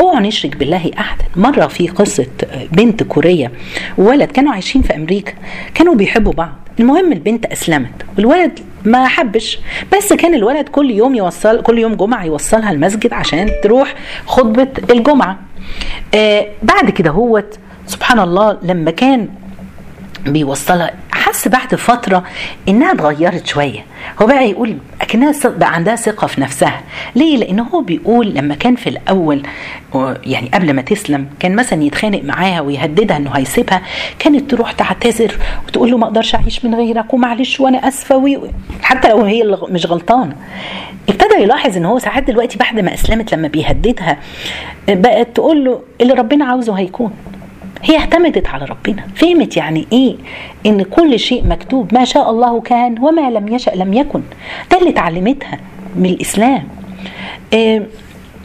اوعوا 0.00 0.20
نشرك 0.20 0.56
بالله 0.56 0.90
احدا. 0.98 1.24
مرة 1.36 1.66
في 1.66 1.88
قصة 1.88 2.26
بنت 2.72 3.02
كورية 3.02 3.52
وولد 3.98 4.32
كانوا 4.32 4.52
عايشين 4.52 4.82
في 4.82 4.96
أمريكا 4.96 5.32
كانوا 5.74 5.94
بيحبوا 5.94 6.32
بعض. 6.32 6.54
المهم 6.80 7.12
البنت 7.12 7.46
أسلمت. 7.46 8.04
والولد 8.16 8.60
ما 8.88 9.08
حبش. 9.08 9.58
بس 9.96 10.12
كان 10.12 10.34
الولد 10.34 10.68
كل 10.68 10.90
يوم 10.90 11.14
يوصل 11.14 11.62
كل 11.62 11.78
يوم 11.78 11.94
جمعة 11.94 12.24
يوصلها 12.24 12.70
المسجد 12.72 13.12
عشان 13.12 13.50
تروح 13.62 13.94
خطبة 14.26 14.68
الجمعة. 14.90 15.38
آه 16.14 16.46
بعد 16.62 16.90
كده 16.90 17.10
هوت 17.10 17.58
سبحان 17.86 18.18
الله 18.18 18.58
لما 18.62 18.90
كان 18.90 19.28
بيوصلها 20.26 20.90
حس 21.28 21.48
بعد 21.48 21.74
فترة 21.74 22.24
إنها 22.68 22.92
اتغيرت 22.92 23.46
شوية 23.46 23.84
هو 24.22 24.26
بقى 24.26 24.50
يقول 24.50 24.76
أكنها 25.00 25.32
بقى 25.44 25.74
عندها 25.74 25.96
ثقة 25.96 26.26
في 26.26 26.40
نفسها 26.40 26.80
ليه؟ 27.16 27.36
لأن 27.36 27.60
هو 27.60 27.80
بيقول 27.80 28.34
لما 28.34 28.54
كان 28.54 28.74
في 28.76 28.88
الأول 28.88 29.42
يعني 30.26 30.50
قبل 30.54 30.72
ما 30.72 30.82
تسلم 30.82 31.26
كان 31.40 31.56
مثلا 31.56 31.82
يتخانق 31.82 32.24
معاها 32.24 32.60
ويهددها 32.60 33.16
إنه 33.16 33.30
هيسيبها 33.30 33.82
كانت 34.18 34.50
تروح 34.50 34.72
تعتذر 34.72 35.34
وتقول 35.68 35.90
له 35.90 35.98
ما 35.98 36.04
أقدرش 36.04 36.34
أعيش 36.34 36.64
من 36.64 36.74
غيرك 36.74 37.14
ومعلش 37.14 37.60
وأنا 37.60 37.88
آسفة. 37.88 38.50
حتى 38.82 39.08
لو 39.08 39.22
هي 39.22 39.56
مش 39.68 39.86
غلطانة 39.86 40.36
ابتدى 41.08 41.42
يلاحظ 41.42 41.76
إن 41.76 41.84
هو 41.84 41.98
ساعات 41.98 42.22
دلوقتي 42.22 42.58
بعد 42.58 42.80
ما 42.80 42.94
أسلمت 42.94 43.34
لما 43.34 43.48
بيهددها 43.48 44.18
بقت 44.88 45.28
تقول 45.34 45.64
له 45.64 45.80
اللي 46.00 46.12
ربنا 46.14 46.44
عاوزه 46.44 46.72
هيكون 46.78 47.10
هي 47.82 47.96
اعتمدت 47.98 48.46
على 48.48 48.64
ربنا. 48.64 49.04
فهمت 49.16 49.56
يعني 49.56 49.86
إيه؟ 49.92 50.16
إن 50.66 50.82
كل 50.82 51.18
شيء 51.18 51.46
مكتوب 51.46 51.94
ما 51.94 52.04
شاء 52.04 52.30
الله 52.30 52.60
كان 52.60 52.98
وما 52.98 53.30
لم 53.30 53.48
يشأ 53.48 53.70
لم 53.70 53.94
يكن. 53.94 54.20
ده 54.70 54.78
اللي 54.78 54.90
اتعلمتها 54.90 55.58
من 55.96 56.06
الإسلام. 56.06 56.68
إيه 57.52 57.86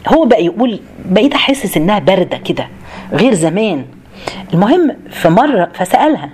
هو 0.08 0.24
بقى 0.24 0.44
يقول 0.44 0.80
بقيت 1.04 1.34
احسس 1.34 1.76
إنها 1.76 1.98
باردة 1.98 2.36
كده 2.38 2.68
غير 3.12 3.34
زمان. 3.34 3.84
المهم 4.54 4.96
في 5.10 5.28
مرة 5.28 5.70
فسألها 5.74 6.30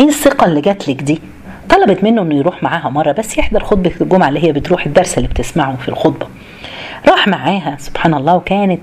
إيه 0.00 0.06
الثقة 0.08 0.44
اللي 0.46 0.60
جات 0.60 0.88
لك 0.88 1.02
دي؟ 1.02 1.20
طلبت 1.68 2.04
منه 2.04 2.22
إنه 2.22 2.34
يروح 2.34 2.62
معاها 2.62 2.88
مرة 2.90 3.12
بس 3.12 3.38
يحضر 3.38 3.64
خطبة 3.64 3.92
الجمعة 4.00 4.28
اللي 4.28 4.44
هي 4.44 4.52
بتروح 4.52 4.86
الدرس 4.86 5.18
اللي 5.18 5.28
بتسمعه 5.28 5.76
في 5.76 5.88
الخطبة. 5.88 6.26
راح 7.08 7.28
معاها 7.28 7.76
سبحان 7.78 8.14
الله 8.14 8.34
وكانت 8.36 8.80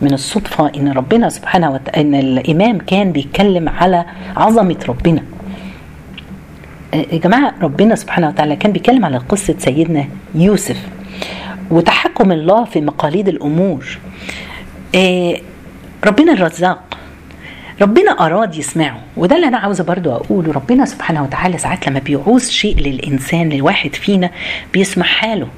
من 0.00 0.12
الصدفة 0.12 0.72
إن 0.76 0.92
ربنا 0.92 1.28
سبحانه 1.28 1.70
وتعالى 1.70 2.00
إن 2.00 2.14
الإمام 2.14 2.78
كان 2.78 3.12
بيتكلم 3.12 3.68
على 3.68 4.04
عظمة 4.36 4.76
ربنا. 4.88 5.22
يا 6.94 7.18
جماعة 7.18 7.54
ربنا 7.62 7.94
سبحانه 7.94 8.28
وتعالى 8.28 8.56
كان 8.56 8.72
بيتكلم 8.72 9.04
على 9.04 9.16
قصة 9.18 9.54
سيدنا 9.58 10.04
يوسف 10.34 10.88
وتحكم 11.70 12.32
الله 12.32 12.64
في 12.64 12.80
مقاليد 12.80 13.28
الأمور. 13.28 13.98
ربنا 16.06 16.32
الرزاق 16.32 16.98
ربنا 17.82 18.10
أراد 18.10 18.56
يسمعه 18.56 19.00
وده 19.16 19.36
اللي 19.36 19.48
أنا 19.48 19.58
عاوزة 19.58 19.84
برضو 19.84 20.12
أقوله. 20.12 20.52
ربنا 20.52 20.84
سبحانه 20.84 21.22
وتعالى 21.22 21.58
ساعات 21.58 21.88
لما 21.88 21.98
بيعوز 21.98 22.50
شيء 22.50 22.76
للإنسان 22.76 23.48
للواحد 23.48 23.94
فينا 23.94 24.30
بيسمح 24.72 25.06
حاله 25.06 25.48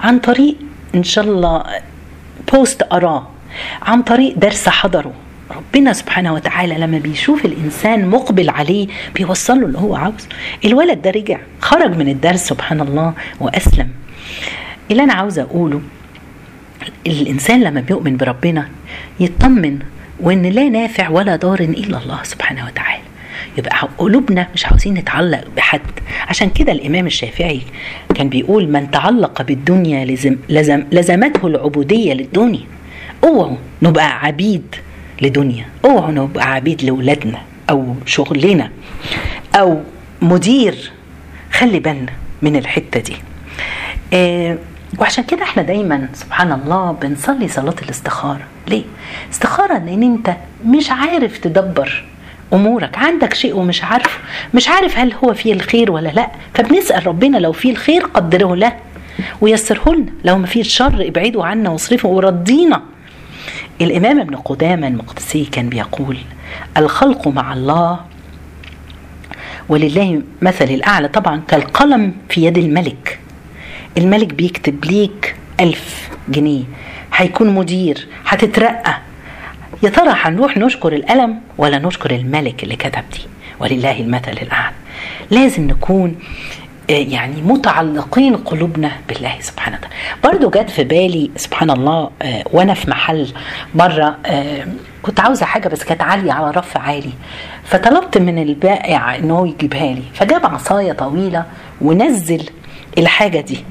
عن 0.00 0.18
طريق 0.18 0.56
إن 0.94 1.02
شاء 1.02 1.24
الله 1.24 1.64
بوست 2.52 2.82
اراه 2.92 3.26
عن 3.82 4.02
طريق 4.02 4.38
درس 4.38 4.68
حضره. 4.68 5.12
ربنا 5.50 5.92
سبحانه 5.92 6.34
وتعالى 6.34 6.74
لما 6.74 6.98
بيشوف 6.98 7.44
الإنسان 7.44 8.08
مقبل 8.08 8.50
عليه 8.50 8.88
بيوصل 9.14 9.60
له 9.60 9.66
اللي 9.66 9.78
هو 9.78 9.96
عاوزه. 9.96 10.28
الولد 10.64 11.02
ده 11.02 11.10
رجع 11.10 11.38
خرج 11.60 11.96
من 11.96 12.08
الدرس 12.08 12.40
سبحان 12.40 12.80
الله 12.80 13.12
وأسلم. 13.40 13.88
اللي 14.90 15.02
أنا 15.02 15.12
عاوزه 15.12 15.42
أقوله 15.42 15.80
الإنسان 17.06 17.60
لما 17.60 17.80
بيؤمن 17.80 18.16
بربنا 18.16 18.68
يطمن 19.20 19.78
وإن 20.20 20.42
لا 20.42 20.68
نافع 20.68 21.08
ولا 21.08 21.36
ضار 21.36 21.60
إلا 21.60 21.98
الله 21.98 22.22
سبحانه 22.22 22.66
وتعالى. 22.66 23.02
يبقى 23.58 23.88
قلوبنا 23.98 24.46
مش 24.54 24.66
عاوزين 24.66 24.94
نتعلق 24.94 25.44
بحد. 25.56 25.80
عشان 26.28 26.50
كده 26.50 26.72
الإمام 26.72 27.06
الشافعي 27.06 27.60
كان 28.14 28.28
بيقول 28.28 28.68
من 28.68 28.90
تعلق 28.90 29.42
بالدنيا 29.42 30.04
لزم 30.04 30.36
لزم 30.48 30.84
لزمته 30.92 31.46
العبودية 31.46 32.12
للدنيا 32.14 32.60
اوعوا 33.24 33.56
نبقى 33.82 34.26
عبيد 34.26 34.74
لدنيا 35.22 35.64
اوعوا 35.84 36.10
نبقى 36.12 36.52
عبيد 36.52 36.82
لاولادنا 36.84 37.38
أو 37.70 37.94
شغلنا 38.06 38.70
أو 39.54 39.80
مدير. 40.22 40.92
خلي 41.52 41.80
بالنا 41.80 42.12
من 42.42 42.56
الحتة 42.56 43.00
دي. 43.00 43.16
آه 44.12 44.58
وعشان 44.98 45.24
كده 45.24 45.42
إحنا 45.42 45.62
دايما 45.62 46.08
سبحان 46.14 46.52
الله 46.52 46.92
بنصلي 46.92 47.48
صلاة 47.48 47.74
الاستخارة. 47.82 48.44
ليه؟ 48.68 48.84
استخارة 49.32 49.78
لأن 49.78 50.02
أنت 50.02 50.36
مش 50.66 50.90
عارف 50.90 51.38
تدبر 51.38 52.04
أمورك. 52.52 52.98
عندك 52.98 53.34
شيء 53.34 53.56
ومش 53.56 53.84
عارفه 53.84 54.18
مش 54.54 54.68
عارف 54.68 54.98
هل 54.98 55.12
هو 55.24 55.34
فيه 55.34 55.52
الخير 55.52 55.92
ولا 55.92 56.08
لا. 56.08 56.30
فبنسأل 56.54 57.06
ربنا 57.06 57.36
لو 57.38 57.52
فيه 57.52 57.70
الخير 57.70 58.02
قدره 58.02 58.54
له. 58.56 58.72
ويسره 59.40 59.92
لنا 59.94 60.10
لو 60.24 60.38
ما 60.38 60.46
فيه 60.46 60.60
الشر 60.60 61.08
ابعده 61.08 61.44
عنا 61.44 61.70
واصرفه. 61.70 62.08
ورضينا. 62.08 62.82
الإمام 63.80 64.20
ابن 64.20 64.36
قدامة 64.36 64.86
المقدسي 64.88 65.44
كان 65.44 65.68
بيقول 65.68 66.18
الخلق 66.76 67.28
مع 67.28 67.52
الله 67.52 68.00
ولله 69.68 70.22
مثل 70.42 70.64
الأعلى. 70.64 71.08
طبعا 71.08 71.42
كالقلم 71.48 72.14
في 72.28 72.44
يد 72.44 72.58
الملك. 72.58 73.18
الملك 73.98 74.34
بيكتب 74.34 74.84
ليك 74.84 75.36
ألف 75.60 76.10
جنيه. 76.28 76.64
هيكون 77.14 77.54
مدير. 77.54 78.08
هتترقى. 78.26 78.98
يا 79.82 79.90
ترى 79.90 80.10
هنروح 80.10 80.56
نشكر 80.56 80.92
القلم 80.92 81.40
ولا 81.58 81.78
نشكر 81.78 82.10
الملك 82.10 82.62
اللي 82.62 82.76
كتب 82.76 83.02
دي 83.12 83.20
ولله 83.60 84.00
المثل 84.00 84.32
الأعلى. 84.42 84.74
لازم 85.30 85.66
نكون 85.66 86.16
يعني 86.88 87.42
متعلقين 87.42 88.36
قلوبنا 88.36 88.92
بالله 89.08 89.34
سبحانه 89.40 89.76
وتعالى. 89.76 89.94
برضو 90.24 90.50
جت 90.50 90.70
في 90.70 90.84
بالي 90.84 91.30
سبحان 91.36 91.70
الله 91.70 92.10
وأنا 92.52 92.74
في 92.74 92.90
محل 92.90 93.32
مرة 93.74 94.18
كنت 95.02 95.20
عاوزة 95.20 95.46
حاجة 95.46 95.68
بس 95.68 95.84
كانت 95.84 96.02
عالية 96.02 96.32
على 96.32 96.50
رف 96.50 96.76
عالي. 96.76 97.12
فطلبت 97.64 98.18
من 98.18 98.42
البائع 98.42 99.16
إن 99.16 99.30
هو 99.30 99.44
يجيبها 99.44 99.94
لي. 99.94 100.02
فجاب 100.14 100.46
عصاية 100.46 100.92
طويلة 100.92 101.44
ونزل 101.80 102.50
الحاجة 102.98 103.40
دي. 103.40 103.64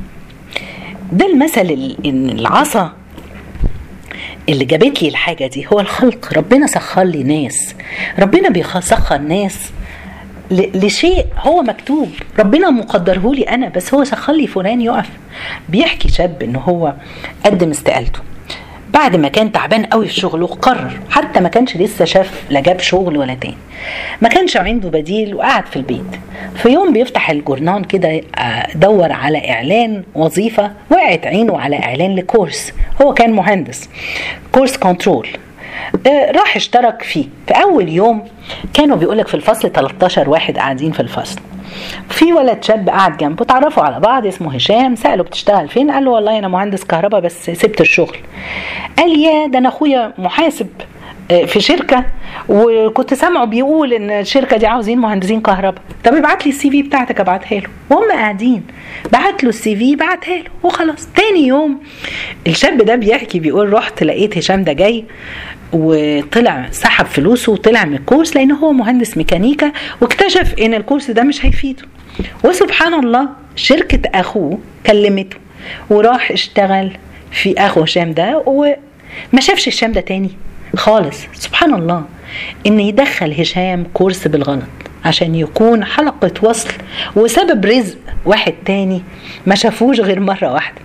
ده 1.12 1.26
المثل 1.26 1.96
إن 2.06 2.30
العصا 2.30 2.94
اللي 4.52 4.66
جابت 4.66 5.02
لي 5.02 5.10
الحاجة 5.10 5.48
دي 5.48 5.68
هو 5.74 5.80
الخلق. 5.80 6.34
ربنا 6.34 6.68
سخر 6.68 7.04
لي 7.04 7.24
ناس. 7.24 7.76
ربنا 8.20 8.50
بيسخر 8.50 9.18
ناس 9.18 9.72
لشيء 10.52 11.26
هو 11.38 11.62
مكتوب. 11.62 12.10
ربنا 12.40 12.70
مقدره 12.70 13.34
لي 13.34 13.44
أنا 13.44 13.70
بس 13.70 13.94
هو 13.94 14.04
سخر 14.04 14.34
لي 14.34 14.48
فلان 14.48 14.82
يقف 14.82 15.10
بيحكي 15.70 16.10
شاب 16.10 16.44
إن 16.44 16.56
هو 16.56 16.94
قدم 17.46 17.70
استقالته. 17.70 18.20
بعد 18.94 19.16
ما 19.16 19.28
كان 19.28 19.52
تعبان 19.52 19.86
قوي 19.86 20.08
في 20.08 20.14
شغله 20.14 20.48
قرر 20.48 21.00
حتى 21.10 21.40
ما 21.40 21.50
كانش 21.50 21.78
لسه 21.78 22.06
شاف 22.06 22.44
لا 22.50 22.60
جاب 22.60 22.80
شغل 22.80 23.18
ولا 23.18 23.34
تاني. 23.34 23.58
ما 24.22 24.30
كانش 24.30 24.58
عنده 24.58 24.90
بديل 24.90 25.36
وقعد 25.36 25.66
في 25.66 25.76
البيت. 25.76 26.16
في 26.56 26.70
يوم 26.70 26.94
بيفتح 26.94 27.30
الجورنان 27.30 27.84
كده 27.84 28.22
دور 28.76 29.12
على 29.12 29.50
إعلان 29.52 30.04
وظيفة 30.16 30.72
وقعت 30.90 31.28
عينه 31.28 31.60
على 31.60 31.80
إعلان 31.80 32.16
لكورس. 32.16 32.74
هو 33.02 33.14
كان 33.14 33.34
مهندس. 33.34 33.90
كورس 34.52 34.78
كنترول. 34.78 35.28
راح 36.36 36.56
اشترك 36.56 37.02
فيه. 37.02 37.26
في 37.48 37.54
أول 37.54 37.90
يوم 37.90 38.26
كانوا 38.74 38.98
بيقولك 38.98 39.28
في 39.28 39.34
الفصل 39.34 39.72
13 39.72 40.30
واحد 40.30 40.58
قاعدين 40.58 40.92
في 40.92 41.00
الفصل. 41.00 41.40
في 42.10 42.34
ولد 42.34 42.64
شاب 42.64 42.90
قاعد 42.90 43.18
جنبه 43.18 43.44
اتعرفوا 43.44 43.84
على 43.84 44.00
بعض 44.00 44.26
اسمه 44.28 44.56
هشام. 44.56 44.96
سأله 44.96 45.24
بتشتغل 45.24 45.68
فين؟ 45.68 45.92
قال 45.92 46.06
له 46.06 46.12
والله 46.12 46.40
أنا 46.40 46.48
مهندس 46.48 46.84
كهرباء 46.84 47.22
بس 47.22 47.50
سبت 47.50 47.82
الشغل. 47.82 48.18
قال 48.98 49.20
يا 49.20 49.48
ده 49.48 49.58
أنا 49.58 49.70
أخويا 49.70 50.14
محاسب. 50.18 50.68
في 51.32 51.60
شركة 51.62 52.06
وكنت 52.50 53.14
سامعه 53.14 53.46
بيقول 53.46 53.94
إن 53.94 54.10
الشركة 54.12 54.58
دي 54.58 54.68
عاوزين 54.68 54.98
مهندسين 55.00 55.42
كهرباء. 55.42 55.82
طب 56.04 56.14
ابعت 56.14 56.46
لي 56.46 56.52
ال 56.52 56.72
CV 56.72 56.84
بتاعتك 56.84 57.20
ابعتها 57.20 57.60
له. 57.60 57.68
وهم 57.90 58.12
قاعدين 58.12 58.64
بعت 59.12 59.44
له 59.44 59.50
ال 59.50 59.76
CV 59.76 59.96
بعتها 59.96 60.38
له 60.38 60.44
وخلاص. 60.64 61.08
تاني 61.16 61.48
يوم 61.48 61.80
الشاب 62.48 62.78
ده 62.78 62.96
بيحكي 62.96 63.40
بيقول 63.40 63.74
رحت 63.74 64.04
لقيت 64.04 64.38
هشام 64.38 64.64
ده 64.64 64.74
جاي 64.74 65.06
وطلع 65.74 66.68
سحب 66.72 67.06
فلوسه 67.06 67.52
وطلع 67.52 67.86
من 67.86 67.94
الكورس 67.94 68.36
لأن 68.36 68.52
هو 68.52 68.72
مهندس 68.74 69.18
ميكانيكا 69.18 69.72
واكتشف 70.02 70.54
إن 70.62 70.74
الكورس 70.74 71.12
ده 71.12 71.24
مش 71.24 71.46
هيفيده. 71.46 71.84
وسبحان 72.44 72.94
الله 72.94 73.30
شركة 73.56 74.20
أخوه 74.20 74.60
كلمته 74.86 75.38
وراح 75.90 76.32
اشتغل 76.32 76.92
في 77.32 77.54
أخو 77.58 77.82
هشام 77.82 78.14
ده 78.14 78.44
وما 78.46 79.40
شافش 79.40 79.68
هشام 79.70 79.92
ده 79.92 80.02
تاني. 80.02 80.30
خالص. 80.76 81.18
سبحان 81.34 81.74
الله. 81.74 82.06
إن 82.68 82.80
يدخل 82.80 83.42
هشام 83.42 83.86
كورس 83.94 84.28
بالغلط 84.28 84.64
عشان 85.06 85.36
يكون 85.36 85.84
حلقة 85.86 86.32
وصل 86.44 86.70
وسبب 87.16 87.66
رزق. 87.66 87.98
واحد 88.26 88.54
تاني 88.66 89.02
ما 89.46 89.56
شافوش 89.56 90.00
غير 90.00 90.20
مرة 90.20 90.54
واحدة. 90.54 90.82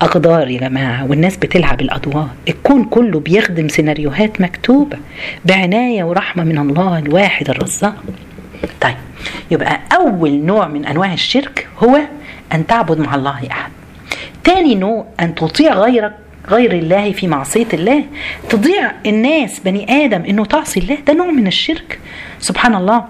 أقدار 0.00 0.48
يا 0.48 0.60
جماعة 0.60 1.04
والناس 1.04 1.36
بتلعب 1.36 1.80
الأدوار. 1.80 2.28
الكون 2.48 2.84
كله 2.84 3.20
بيخدم 3.20 3.68
سيناريوهات 3.68 4.40
مكتوبة 4.40 4.98
بعناية 5.44 6.04
ورحمة 6.04 6.44
من 6.44 6.58
الله 6.58 6.98
الواحد 6.98 7.50
الرزاق. 7.50 8.04
طيب 8.80 8.96
يبقى 9.50 9.80
أول 9.96 10.32
نوع 10.32 10.68
من 10.68 10.86
أنواع 10.86 11.12
الشرك 11.12 11.68
هو 11.78 12.00
أن 12.52 12.66
تعبد 12.66 12.98
مع 12.98 13.14
الله 13.14 13.40
أحد. 13.50 13.70
تاني 14.44 14.74
نوع 14.74 15.06
أن 15.20 15.34
تطيع 15.34 15.74
غيرك 15.74 16.12
غير 16.48 16.72
الله 16.72 17.12
في 17.12 17.26
معصية 17.28 17.66
الله 17.74 18.04
تضيع 18.50 18.92
الناس 19.06 19.60
بني 19.60 20.04
آدم 20.04 20.22
إنه 20.24 20.44
تعصي 20.44 20.80
الله 20.80 20.98
ده 21.06 21.14
نوع 21.14 21.26
من 21.30 21.46
الشرك. 21.46 21.98
سبحان 22.40 22.74
الله 22.74 23.04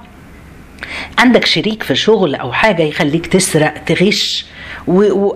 عندك 1.19 1.45
شريك 1.47 1.83
في 1.83 1.95
شغل 1.95 2.35
أو 2.35 2.53
حاجة 2.53 2.83
يخليك 2.83 3.27
تسرق 3.27 3.75
تغش 3.85 4.47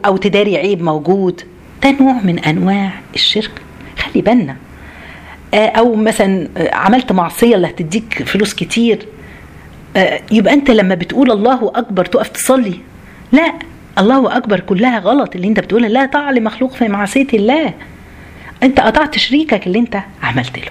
أو 0.04 0.16
تداري 0.16 0.56
عيب 0.56 0.82
موجود 0.82 1.42
ده 1.82 1.90
نوع 2.00 2.12
من 2.12 2.38
أنواع 2.38 2.90
الشرك. 3.14 3.50
خلي 3.98 4.22
بالنا. 4.22 4.56
أو 5.54 5.94
مثلا 5.94 6.48
عملت 6.72 7.12
معصية 7.12 7.54
اللي 7.54 7.66
هتديك 7.66 8.22
فلوس 8.22 8.54
كتير. 8.54 9.06
يبقى 10.32 10.54
أنت 10.54 10.70
لما 10.70 10.94
بتقول 10.94 11.30
الله 11.30 11.72
أكبر 11.74 12.04
تقف 12.04 12.28
تصلي. 12.28 12.80
لا. 13.32 13.54
الله 13.98 14.36
أكبر 14.36 14.60
كلها 14.60 14.98
غلط 14.98 15.34
اللي 15.36 15.48
أنت 15.48 15.60
بتقولها. 15.60 15.88
لا 15.88 16.06
طاعة 16.06 16.30
لمخلوق 16.30 16.72
في 16.74 16.88
معصية 16.88 17.26
الله. 17.34 17.74
أنت 18.62 18.80
قطعت 18.80 19.18
شريكك 19.18 19.66
اللي 19.66 19.78
أنت 19.78 20.00
عملت 20.22 20.58
له. 20.58 20.68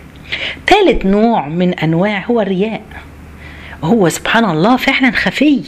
ثالث 0.68 1.06
نوع 1.06 1.48
من 1.48 1.74
أنواع 1.74 2.26
هو 2.26 2.42
الرياء. 2.42 2.82
هو 3.84 4.10
سبحان 4.10 4.46
الله 4.46 4.78
فعلا 4.78 5.12
خفي. 5.12 5.62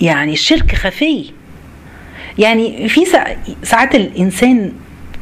يعني 0.00 0.32
الشرك 0.32 0.74
خفي. 0.74 1.30
يعني 2.38 2.88
في 2.88 3.00
ساعات 3.62 3.94
الإنسان 3.94 4.72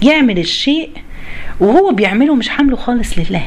يعمل 0.02 0.38
الشيء 0.38 0.90
وهو 1.60 1.92
بيعمله 1.92 2.34
مش 2.34 2.48
حامله 2.48 2.76
خالص 2.76 3.18
لله. 3.18 3.42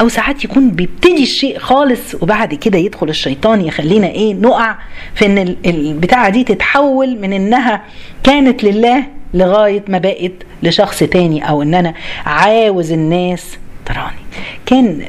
أو 0.00 0.08
ساعات 0.08 0.44
يكون 0.44 0.70
بيبتدي 0.70 1.22
الشيء 1.22 1.58
خالص 1.58 2.14
وبعد 2.22 2.54
كده 2.54 2.78
يدخل 2.78 3.08
الشيطان 3.08 3.60
يخلينا 3.60 4.06
إيه 4.06 4.34
نقع 4.34 4.76
في 5.14 5.26
إن 5.26 5.38
البتاعة 5.66 6.28
دي 6.28 6.44
تتحول 6.44 7.18
من 7.20 7.32
إنها 7.32 7.82
كانت 8.22 8.64
لله 8.64 9.02
لغاية 9.34 9.84
ما 9.88 9.98
بقت 9.98 10.32
لشخص 10.62 10.98
تاني 10.98 11.48
أو 11.48 11.62
إن 11.62 11.74
أنا 11.74 11.94
عاوز 12.26 12.92
الناس 12.92 13.58
تراني. 13.86 14.16
كان 14.66 15.02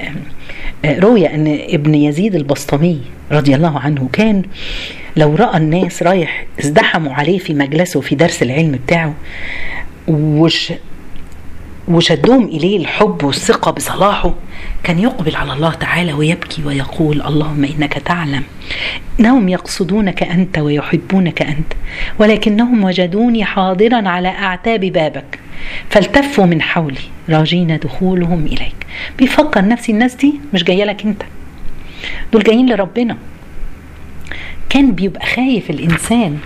روي 0.85 1.35
إن 1.35 1.59
ابن 1.69 1.95
يزيد 1.95 2.35
البسطمي 2.35 3.01
رضي 3.31 3.55
الله 3.55 3.79
عنه 3.79 4.09
كان 4.13 4.43
لو 5.17 5.35
رأى 5.35 5.57
الناس 5.57 6.03
رايح 6.03 6.45
ازدحموا 6.59 7.13
عليه 7.13 7.37
في 7.39 7.53
مجلسه 7.53 8.01
في 8.01 8.15
درس 8.15 8.43
العلم 8.43 8.71
بتاعه 8.71 9.13
وش 10.07 10.73
وشدهم 11.95 12.45
إليه 12.45 12.77
الحب 12.77 13.23
والثقة 13.23 13.71
بصلاحه 13.71 14.33
كان 14.83 14.99
يقبل 14.99 15.35
على 15.35 15.53
الله 15.53 15.73
تعالى 15.73 16.13
ويبكي 16.13 16.63
ويقول 16.65 17.21
اللهم 17.21 17.63
إنك 17.63 17.93
تعلم 17.93 18.43
إنهم 19.19 19.49
يقصدونك 19.49 20.23
أنت 20.23 20.59
ويحبونك 20.59 21.41
أنت 21.41 21.73
ولكنهم 22.19 22.83
وجدوني 22.83 23.45
حاضرا 23.45 24.09
على 24.09 24.27
أعتاب 24.27 24.79
بابك 24.79 25.39
فالتفوا 25.89 26.45
من 26.45 26.61
حولي 26.61 27.01
راجين 27.29 27.77
دخولهم 27.77 28.45
إليك. 28.45 28.75
بيفكر 29.17 29.67
نفسي 29.67 29.91
الناس 29.91 30.15
دي 30.15 30.33
مش 30.53 30.63
جاية 30.63 30.83
لك 30.83 31.05
أنت. 31.05 31.23
دول 32.33 32.43
جايين 32.43 32.69
لربنا. 32.69 33.17
كان 34.69 34.91
بيبقى 34.91 35.25
خايف 35.25 35.69
الإنسان 35.69 36.39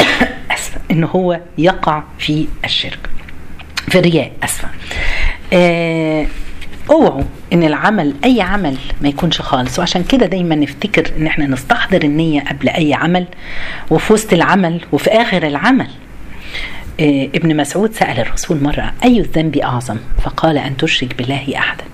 إن 0.90 1.04
هو 1.04 1.40
يقع 1.58 2.02
في 2.18 2.46
الشرك. 2.64 3.15
في 3.88 3.98
الرياء 3.98 4.32
آسفة. 4.44 4.68
آه 5.52 6.26
اوعوا 6.90 7.22
إن 7.52 7.62
العمل 7.62 8.14
أي 8.24 8.40
عمل 8.40 8.76
ما 9.02 9.08
يكونش 9.08 9.40
خالص. 9.40 9.78
وعشان 9.78 10.04
كده 10.04 10.26
دايما 10.26 10.54
نفتكر 10.54 11.10
إن 11.18 11.26
إحنا 11.26 11.46
نستحضر 11.46 12.02
النية 12.04 12.40
قبل 12.40 12.68
أي 12.68 12.94
عمل. 12.94 13.26
وفي 13.90 14.12
وسط 14.12 14.32
العمل 14.32 14.80
وفي 14.92 15.10
آخر 15.10 15.46
العمل 15.46 15.88
آه 17.00 17.28
ابن 17.34 17.56
مسعود 17.56 17.92
سأل 17.92 18.20
الرسول 18.20 18.62
مرة 18.62 18.92
أي 19.04 19.20
الذنب 19.20 19.56
أعظم؟ 19.56 19.96
فقال 20.22 20.58
أن 20.58 20.76
تشرك 20.76 21.14
بالله 21.14 21.52
احدا. 21.56 21.84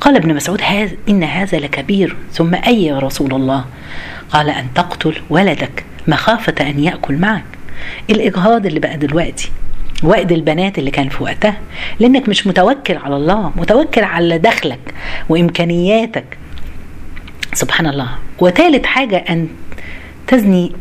قال 0.00 0.16
ابن 0.16 0.34
مسعود 0.34 0.62
هذا 0.62 0.92
إن 1.08 1.22
هذا 1.24 1.58
لكبير. 1.58 2.16
ثم 2.32 2.54
أي 2.54 2.84
يا 2.84 2.98
رسول 2.98 3.34
الله؟ 3.34 3.64
قال 4.30 4.50
أن 4.50 4.66
تقتل 4.74 5.14
ولدك 5.30 5.84
مخافة 6.08 6.54
أن 6.60 6.84
يأكل 6.84 7.14
معك. 7.16 7.44
الإجهاض 8.10 8.66
اللي 8.66 8.80
بقى 8.80 8.96
دلوقتي 8.96 9.50
وقت 10.02 10.32
البنات 10.32 10.78
اللي 10.78 10.90
كان 10.90 11.08
في 11.08 11.22
وقتها 11.22 11.56
لأنك 12.00 12.28
مش 12.28 12.46
متوكل 12.46 12.96
على 12.96 13.16
الله 13.16 13.52
متوكل 13.56 14.04
على 14.04 14.38
دخلك 14.38 14.94
وإمكانياتك. 15.28 16.38
سبحان 17.52 17.86
الله 17.86 18.08
وثالث 18.38 18.84
حاجة 18.84 19.16
أن 19.16 19.48
تزني 20.26 20.72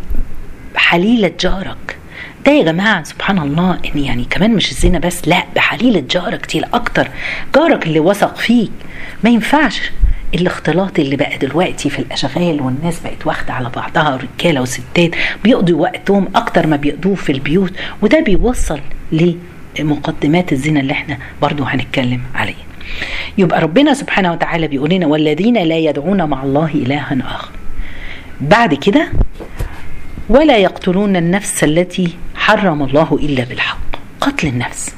حليله 0.75 1.31
جارك. 1.39 1.97
ده 2.45 2.51
يا 2.51 2.63
جماعة 2.63 3.03
سبحان 3.03 3.37
الله 3.37 3.79
إن 3.95 3.99
يعني 3.99 4.25
كمان 4.29 4.51
مش 4.55 4.71
الزنا 4.71 4.99
بس 4.99 5.27
لا 5.27 5.43
بحليلة 5.55 6.03
جارك 6.11 6.51
دي 6.51 6.63
أكتر 6.73 7.07
جارك 7.55 7.87
اللي 7.87 7.99
وثق 7.99 8.37
فيك. 8.37 8.71
ما 9.23 9.29
ينفعش. 9.29 9.81
الاختلاط 10.33 10.99
اللي 10.99 11.15
بقى 11.15 11.37
دلوقتي 11.37 11.89
في 11.89 11.99
الأشغال 11.99 12.61
والناس 12.61 12.99
بقت 12.99 13.27
واخدة 13.27 13.53
على 13.53 13.69
بعضها 13.75 14.19
رجالة 14.39 14.61
وستات 14.61 15.11
بيقضوا 15.43 15.81
وقتهم 15.81 16.27
أكتر 16.35 16.67
ما 16.67 16.75
بيقضوه 16.75 17.15
في 17.15 17.31
البيوت 17.31 17.73
وده 18.01 18.19
بيوصل 18.19 18.79
لمقدمات 19.79 20.51
الزنا 20.53 20.79
اللي 20.79 20.93
إحنا 20.93 21.17
برضو 21.41 21.63
هنتكلم 21.63 22.21
عليه. 22.35 22.53
يبقى 23.37 23.61
ربنا 23.61 23.93
سبحانه 23.93 24.31
وتعالى 24.31 24.67
بيقول 24.67 24.89
لنا 24.89 25.07
والذين 25.07 25.57
لا 25.63 25.77
يدعون 25.77 26.23
مع 26.23 26.43
الله 26.43 26.69
إلها 26.75 27.17
آخر. 27.25 27.49
بعد 28.41 28.73
كده 28.73 29.07
ولا 30.29 30.57
يقتلون 30.57 31.15
النفس 31.15 31.63
التي 31.63 32.09
حرم 32.35 32.83
الله 32.83 33.19
إلا 33.21 33.43
بالحق. 33.43 33.79
قتل 34.21 34.47
النفس. 34.47 34.95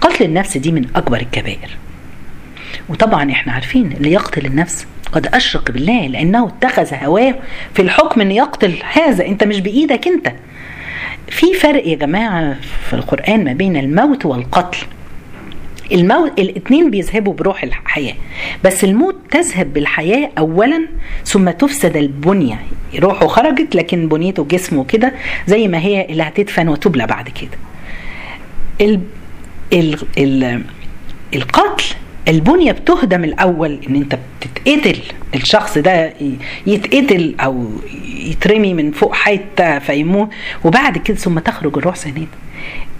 قتل 0.00 0.24
النفس 0.24 0.56
دي 0.56 0.72
من 0.72 0.86
أكبر 0.96 1.16
الكبائر. 1.20 1.70
وطبعا 2.90 3.30
إحنا 3.30 3.52
عارفين 3.52 3.92
اللي 3.92 4.12
يقتل 4.12 4.46
النفس 4.46 4.86
قد 5.12 5.26
أشرك 5.26 5.70
بالله 5.70 6.06
لأنه 6.06 6.46
اتخذ 6.48 6.94
هواه 7.04 7.34
في 7.74 7.82
الحكم 7.82 8.20
ان 8.20 8.30
يقتل 8.30 8.74
هذا. 8.92 9.26
أنت 9.26 9.44
مش 9.44 9.60
بإيدك 9.60 10.06
أنت. 10.08 10.32
في 11.28 11.54
فرق 11.54 11.86
يا 11.86 11.96
جماعة 11.96 12.56
في 12.88 12.92
القرآن 12.92 13.44
ما 13.44 13.52
بين 13.52 13.76
الموت 13.76 14.26
والقتل. 14.26 14.78
الموت 15.92 16.40
الاثنين 16.40 16.90
بيذهبوا 16.90 17.34
بروح 17.34 17.62
الحياة. 17.62 18.14
بس 18.64 18.84
الموت 18.84 19.16
تذهب 19.30 19.72
بالحياة 19.72 20.30
اولا 20.38 20.86
ثم 21.24 21.50
تفسد 21.50 21.96
البنية. 21.96 22.60
روحه 22.98 23.26
خرجت 23.26 23.74
لكن 23.74 24.08
بنيته 24.08 24.44
جسمه 24.44 24.84
كده 24.84 25.12
زي 25.46 25.68
ما 25.68 25.78
هي 25.78 26.04
اللي 26.04 26.22
هتدفن 26.22 26.68
وتبلى 26.68 27.06
بعد 27.06 27.28
كده. 27.28 27.58
ال 28.80 29.00
ال 29.72 29.98
ال 30.18 30.62
القتل 31.34 31.84
البنية 32.28 32.72
بتهدم 32.72 33.24
الأول 33.24 33.80
إن 33.88 33.96
أنت 33.96 34.18
بتتقتل 34.40 34.98
الشخص 35.34 35.78
ده 35.78 36.12
يتقتل 36.66 37.34
أو 37.40 37.70
يترمي 38.04 38.74
من 38.74 38.90
فوق 38.92 39.14
حتة 39.14 39.78
فيموت 39.78 40.28
وبعد 40.64 40.98
كده 40.98 41.16
ثم 41.16 41.38
تخرج 41.38 41.78
الروح 41.78 41.96
ثانية 41.96 42.26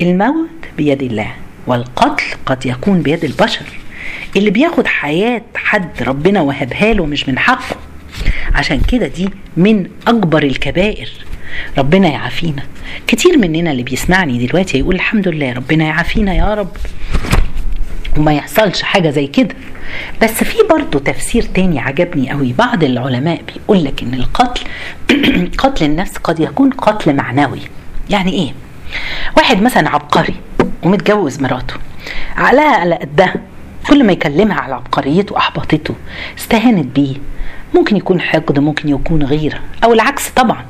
الموت 0.03 0.49
بيد 0.77 1.03
الله 1.03 1.33
والقتل 1.67 2.25
قد 2.47 2.67
يكون 2.67 3.03
بيد 3.03 3.25
البشر. 3.25 3.65
اللي 4.37 4.51
بياخد 4.51 4.87
حياة 4.87 5.43
حد 5.55 6.03
ربنا 6.03 6.41
وهبها 6.41 6.93
له 6.93 7.07
مش 7.07 7.29
من 7.29 7.39
حقه. 7.39 7.77
عشان 8.55 8.81
كده 8.81 9.07
دي 9.07 9.29
من 9.57 9.87
أكبر 10.07 10.43
الكبائر. 10.43 11.09
ربنا 11.79 12.09
يعافينا. 12.09 12.63
كتير 13.07 13.39
مننا 13.39 13.71
اللي 13.71 13.83
بيسمعني 13.83 14.47
دلوقتي 14.47 14.79
يقول 14.79 14.95
الحمد 14.95 15.29
لله 15.29 15.53
ربنا 15.53 15.85
يعافينا 15.85 16.35
يا 16.35 16.55
رب. 16.55 16.77
وما 18.17 18.33
يحصلش 18.33 18.83
حاجة 18.83 19.11
زي 19.11 19.27
كده. 19.27 19.55
بس 20.23 20.45
في 20.45 20.59
برضه 20.71 20.99
تفسير 20.99 21.43
تاني 21.43 21.81
عجبني 21.81 22.31
قوي. 22.31 22.53
بعض 22.53 22.85
العلماء 22.85 23.43
بيقول 23.43 23.85
لك 23.85 24.03
إن 24.03 24.15
القتل 24.15 24.65
قتل 25.59 25.85
النفس 25.85 26.17
قد 26.17 26.41
يكون 26.41 26.71
قتل 26.71 27.17
معنوي. 27.17 27.61
يعني 28.11 28.33
إيه؟ 28.33 28.53
واحد 29.37 29.63
مثلا 29.63 29.89
عبقري 29.89 30.35
ومتجوز 30.83 31.41
مراته. 31.41 31.75
عقلها 32.37 32.77
على 32.77 32.95
قدها. 32.95 33.35
كل 33.89 34.05
ما 34.05 34.13
يكلمها 34.13 34.61
على 34.61 34.75
عبقريته 34.75 35.37
أحبطته 35.37 35.95
استهانت 36.39 36.97
بيه. 36.97 37.17
ممكن 37.75 37.97
يكون 37.97 38.21
حقد 38.21 38.59
ممكن 38.59 38.89
يكون 38.89 39.23
غيرة. 39.23 39.59
أو 39.85 39.93
العكس 39.93 40.29
طبعا. 40.29 40.65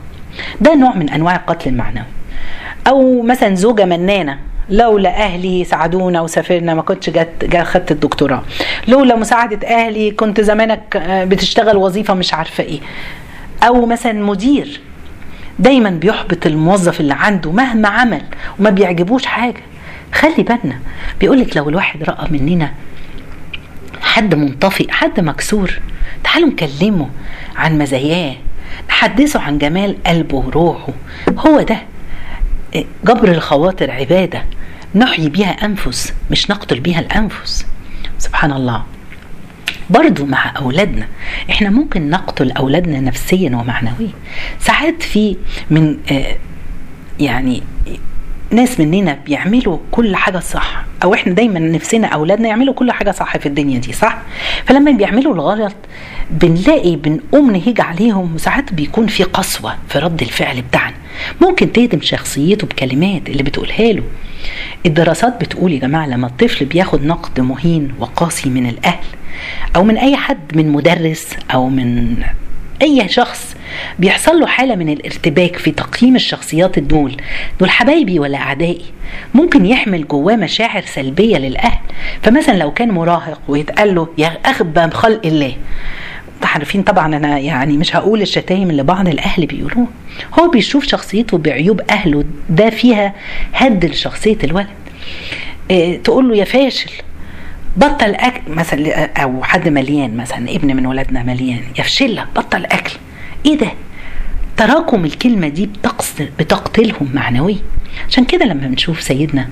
ده 0.61 0.75
نوع 0.75 0.95
من 0.95 1.11
أنواع 1.11 1.37
القتل 1.37 1.71
المعنوي. 1.71 2.05
أو 2.87 3.23
مثلا 3.23 3.55
زوجة 3.55 3.85
منانة. 3.85 4.39
لولا 4.71 5.25
أهلي 5.25 5.65
ساعدونا 5.65 6.21
وسافرنا 6.21 6.75
ما 6.75 6.83
كنتش 6.83 7.11
جت 7.11 7.57
خدت 7.63 7.91
الدكتوراه. 7.93 8.43
لولا 8.89 9.17
مساعدة 9.17 9.69
أهلي 9.69 10.11
كنت 10.11 10.41
زمانك 10.41 10.97
بتشتغل 11.29 11.77
وظيفة 11.77 12.15
مش 12.15 12.35
عارفة 12.35 12.65
إيه. 12.65 12.81
أو 13.63 13.87
مثلا 13.87 14.13
مدير 14.13 14.81
دايما 15.59 15.91
بيحبط 15.91 16.47
الموظف 16.47 17.01
اللي 17.01 17.15
عنده 17.15 17.53
مهما 17.53 17.89
عمل 17.89 18.23
وما 18.59 18.71
بيعجبوش 18.71 19.27
حاجة. 19.27 19.63
خلي 20.13 20.43
بالنا 20.43 20.79
بيقولك 21.21 21.57
لو 21.57 21.69
الواحد 21.69 22.03
رأى 22.03 22.27
مننا 22.31 22.73
حد 24.03 24.35
منطفئ 24.35 24.91
حد 24.91 25.21
مكسور 25.21 25.81
تعالوا 26.25 26.49
نكلمه 26.49 27.09
عن 27.57 27.79
مزاياه 27.79 28.35
نحدثه 28.89 29.41
عن 29.41 29.59
جمال 29.59 29.97
قلبه 30.07 30.37
وروحه. 30.37 30.93
هو 31.39 31.61
ده 31.61 31.77
جبر 33.05 33.29
الخواطر 33.29 33.91
عبادة. 33.91 34.45
نحيي 34.95 35.29
بها 35.29 35.51
أنفس 35.51 36.13
مش 36.31 36.51
نقتل 36.51 36.81
بها 36.81 37.01
الأنفس. 37.01 37.67
سبحان 38.19 38.53
الله. 38.53 38.85
برضو 39.91 40.27
مع 40.27 40.57
أولادنا. 40.57 41.09
إحنا 41.51 41.71
ممكن 41.71 42.11
نقتل 42.11 42.53
أولادنا 42.53 43.01
نفسيا 43.01 43.57
ومعنويا. 43.57 44.13
ساعات 44.61 45.03
في 45.03 45.37
من 45.71 45.97
آه 46.13 46.37
يعني 47.21 47.63
ناس 48.53 48.81
مننا 48.81 49.19
بيعملوا 49.27 49.79
كل 49.91 50.17
حاجة 50.17 50.39
صح 50.39 50.85
أو 51.03 51.15
إحنا 51.15 51.33
دايما 51.33 51.59
نفسنا 51.59 52.07
أولادنا 52.07 52.49
يعملوا 52.49 52.75
كل 52.75 52.93
حاجة 52.93 53.11
صح 53.11 53.37
في 53.37 53.47
الدنيا 53.47 53.79
دي 53.79 53.93
صح؟ 53.93 54.19
فلما 54.67 54.91
بيعملوا 54.91 55.35
الغلط 55.35 55.75
بنلاقي 56.31 56.97
بنقوم 56.97 57.51
نهيج 57.51 57.81
عليهم 57.81 58.35
وساعات 58.35 58.73
بيكون 58.73 59.07
في 59.07 59.23
قسوة 59.25 59.75
في 59.89 59.99
رد 59.99 60.23
الفعل 60.23 60.63
بتاعنا. 60.63 60.95
ممكن 61.41 61.73
تهدم 61.73 62.01
شخصيته 62.01 62.67
بكلمات 62.67 63.29
اللي 63.29 63.43
بتقولها 63.43 63.93
له. 63.93 64.03
الدراسات 64.87 65.41
بتقول 65.41 65.73
يا 65.73 65.79
جماعة 65.79 66.07
لما 66.07 66.27
الطفل 66.27 66.65
بياخد 66.65 67.05
نقد 67.05 67.41
مهين 67.41 67.93
وقاسي 67.99 68.49
من 68.51 68.69
الأهل 68.69 69.05
أو 69.77 69.85
من 69.85 69.97
أي 69.99 70.17
حد 70.17 70.57
من 70.57 70.69
مدرس 70.73 71.29
أو 71.55 71.69
من 71.69 72.17
أي 72.83 73.09
شخص 73.09 73.57
بيحصل 73.99 74.41
له 74.41 74.47
حالة 74.47 74.75
من 74.75 74.89
الارتباك 74.89 75.57
في 75.57 75.71
تقييم 75.71 76.17
الشخصيات 76.17 76.79
دول 76.79 77.17
دول 77.61 77.71
حبايبي 77.71 78.19
ولا 78.19 78.39
أعدائي. 78.39 78.85
ممكن 79.35 79.67
يحمل 79.67 80.09
جواه 80.09 80.37
مشاعر 80.37 80.83
سلبية 80.83 81.37
للأهل. 81.37 81.79
فمثلا 82.23 82.57
لو 82.57 82.71
كان 82.71 82.91
مراهق 82.91 83.41
ويتقال 83.49 83.95
له 83.95 84.09
يا 84.19 84.39
اغبى 84.47 84.91
خلق 84.91 85.21
الله 85.27 85.57
عارفين 86.43 86.83
طبعا 86.83 87.17
أنا 87.17 87.39
يعني 87.39 87.77
مش 87.77 87.97
هقول 87.97 88.23
الشتايم 88.23 88.71
اللي 88.71 88.83
بعض 88.83 89.09
الأهل 89.09 89.47
بيقولوها 89.47 89.87
هو 90.41 90.49
بيشوف 90.49 90.85
شخصيته 90.87 91.39
بعيوب 91.39 91.81
أهله 91.91 92.25
ده 92.51 92.71
فيها 92.71 93.15
هد 93.53 93.85
لشخصية 93.85 94.39
الولد. 94.45 94.67
إيه 95.71 96.03
تقول 96.03 96.29
له 96.29 96.37
يا 96.37 96.45
فاشل 96.45 96.91
بطل 97.77 98.15
أكل 98.15 98.41
مثلا 98.53 99.05
أو 99.23 99.43
حد 99.43 99.69
مليان 99.69 100.17
مثلا 100.17 100.51
ابن 100.51 100.77
من 100.77 100.87
ولادنا 100.87 101.23
مليان 101.23 101.61
يفشلك 101.79 102.27
بطل 102.37 102.65
أكل. 102.65 102.93
إيه 103.47 103.59
ده؟ 103.59 103.73
تراكم 104.57 105.05
الكلمة 105.05 105.49
دي 105.49 105.71
بتقتلهم 106.39 107.11
معنويا 107.15 107.59
عشان 108.09 108.25
كده 108.25 108.45
لما 108.45 108.67
بنشوف 108.67 109.03
سيدنا 109.03 109.49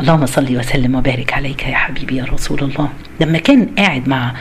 اللهم 0.00 0.26
صل 0.26 0.56
وسلم 0.56 0.94
وبارك 0.94 1.32
عليك 1.32 1.62
يا 1.62 1.74
حبيبي 1.74 2.16
يا 2.16 2.24
رسول 2.24 2.60
الله 2.60 2.88
لما 3.20 3.38
كان 3.38 3.68
قاعد 3.78 4.08
مع 4.08 4.32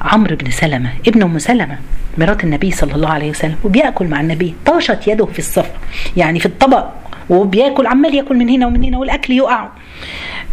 عمرو 0.00 0.36
بن 0.36 0.50
سلمة 0.50 0.90
ابن 1.08 1.22
أم 1.22 1.38
سلمة 1.38 1.78
مرات 2.18 2.44
النبي 2.44 2.70
صلى 2.70 2.94
الله 2.94 3.08
عليه 3.08 3.30
وسلم 3.30 3.56
وبيأكل 3.64 4.06
مع 4.06 4.20
النبي 4.20 4.54
طاشت 4.66 5.08
يده 5.08 5.26
في 5.26 5.38
الصفر 5.38 5.70
يعني 6.16 6.40
في 6.40 6.46
الطبق 6.46 6.86
وبيأكل 7.30 7.86
عمال 7.86 8.14
يأكل 8.14 8.36
من 8.36 8.48
هنا 8.48 8.66
ومن 8.66 8.84
هنا 8.84 8.98
والأكل 8.98 9.32
يقع. 9.32 9.68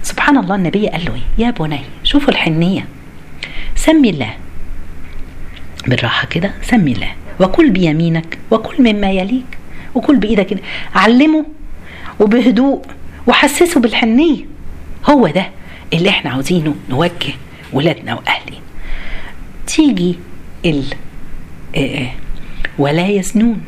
سبحان 0.03 0.37
الله 0.37 0.55
النبي 0.55 0.87
قال 0.87 1.05
له 1.05 1.13
إيه؟ 1.13 1.45
يا 1.45 1.51
بني 1.51 1.79
شوفوا 2.03 2.29
الحنية. 2.29 2.85
سمي 3.75 4.09
الله. 4.09 4.33
بالراحة 5.87 6.27
كده 6.27 6.51
سمي 6.61 6.91
الله. 6.91 7.11
وكل 7.41 7.69
بيمينك 7.69 8.37
وكل 8.51 8.93
مما 8.93 9.11
يليك 9.11 9.57
وكل 9.95 10.15
بإيدك 10.17 10.57
علمه 10.95 11.45
وبهدوء 12.19 12.81
وحسسه 13.27 13.79
بالحنية. 13.79 14.45
هو 15.09 15.27
ده 15.27 15.49
اللي 15.93 16.09
إحنا 16.09 16.31
عاوزينه 16.31 16.75
نوجه 16.89 17.33
ولادنا 17.73 18.13
واهلنا 18.13 18.57
تيجي 19.67 20.15
ال 20.65 20.83
ولا 22.77 23.07
يزنون. 23.07 23.61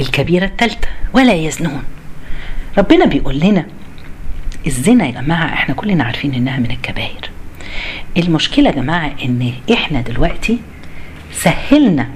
الكبيرة 0.00 0.44
الثالثه 0.44 0.88
ولا 1.12 1.34
يزنون. 1.34 1.82
ربنا 2.78 3.04
بيقول 3.04 3.40
لنا 3.40 3.66
الزنا 4.66 5.06
يا 5.06 5.10
جماعة 5.10 5.46
إحنا 5.46 5.74
كلنا 5.74 6.04
عارفين 6.04 6.34
إنها 6.34 6.58
من 6.58 6.70
الكبائر. 6.70 7.30
المشكلة 8.16 8.70
يا 8.70 8.74
جماعة 8.74 9.12
إن 9.24 9.52
إحنا 9.72 10.00
دلوقتي 10.00 10.58
سهلنا 11.32 12.08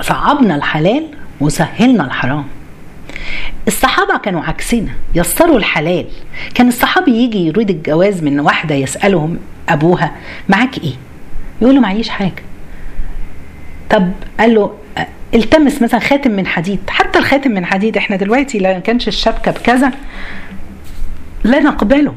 صعبنا 0.00 0.56
الحلال 0.56 1.06
وسهلنا 1.40 2.04
الحرام. 2.04 2.44
الصحابة 3.68 4.18
كانوا 4.18 4.42
عكسنا 4.42 4.90
يسروا 5.14 5.58
الحلال. 5.58 6.06
كان 6.54 6.68
الصحابي 6.68 7.10
يجي 7.10 7.46
يريد 7.46 7.70
الجواز 7.70 8.22
من 8.22 8.40
واحدة 8.40 8.74
يسألهم 8.74 9.38
أبوها 9.68 10.12
معاك 10.48 10.78
إيه؟ 10.78 10.94
يقول 11.62 11.74
له 11.74 11.80
معيش 11.80 12.08
حاجة. 12.08 12.42
طب 13.90 14.12
قال 14.40 14.54
له 14.54 14.74
التمس 15.34 15.82
مثلا 15.82 16.00
خاتم 16.00 16.30
من 16.30 16.46
حديد. 16.46 16.78
حتى 16.88 17.18
الخاتم 17.18 17.50
من 17.50 17.64
حديد 17.64 17.96
إحنا 17.96 18.16
دلوقتي 18.16 18.58
لا 18.58 18.78
كانش 18.78 19.08
الشبكة 19.08 19.50
بكذا 19.50 19.92
لا 21.44 21.60
نقبله. 21.60 22.14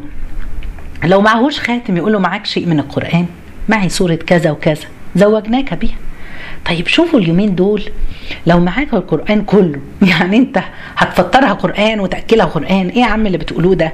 لو 1.03 1.21
معهوش 1.21 1.59
خاتم 1.59 1.97
يقول 1.97 2.13
له 2.13 2.19
معاك 2.19 2.45
شيء 2.45 2.65
من 2.65 2.79
القرآن؟ 2.79 3.25
معي 3.69 3.89
سورة 3.89 4.15
كذا 4.15 4.51
وكذا. 4.51 4.85
زوجناك 5.15 5.73
بيها. 5.73 5.95
طيب 6.65 6.87
شوفوا 6.87 7.19
اليومين 7.19 7.55
دول 7.55 7.83
لو 8.47 8.59
معاك 8.59 8.93
القرآن 8.93 9.41
كله 9.41 9.79
يعني 10.19 10.37
انت 10.37 10.59
هتفطرها 10.97 11.53
قرآن 11.53 11.99
وتأكلها 11.99 12.45
قرآن 12.45 12.89
إيه 12.89 13.01
يا 13.01 13.05
عم 13.05 13.27
اللي 13.27 13.37
بتقولوه 13.37 13.75
ده؟ 13.75 13.93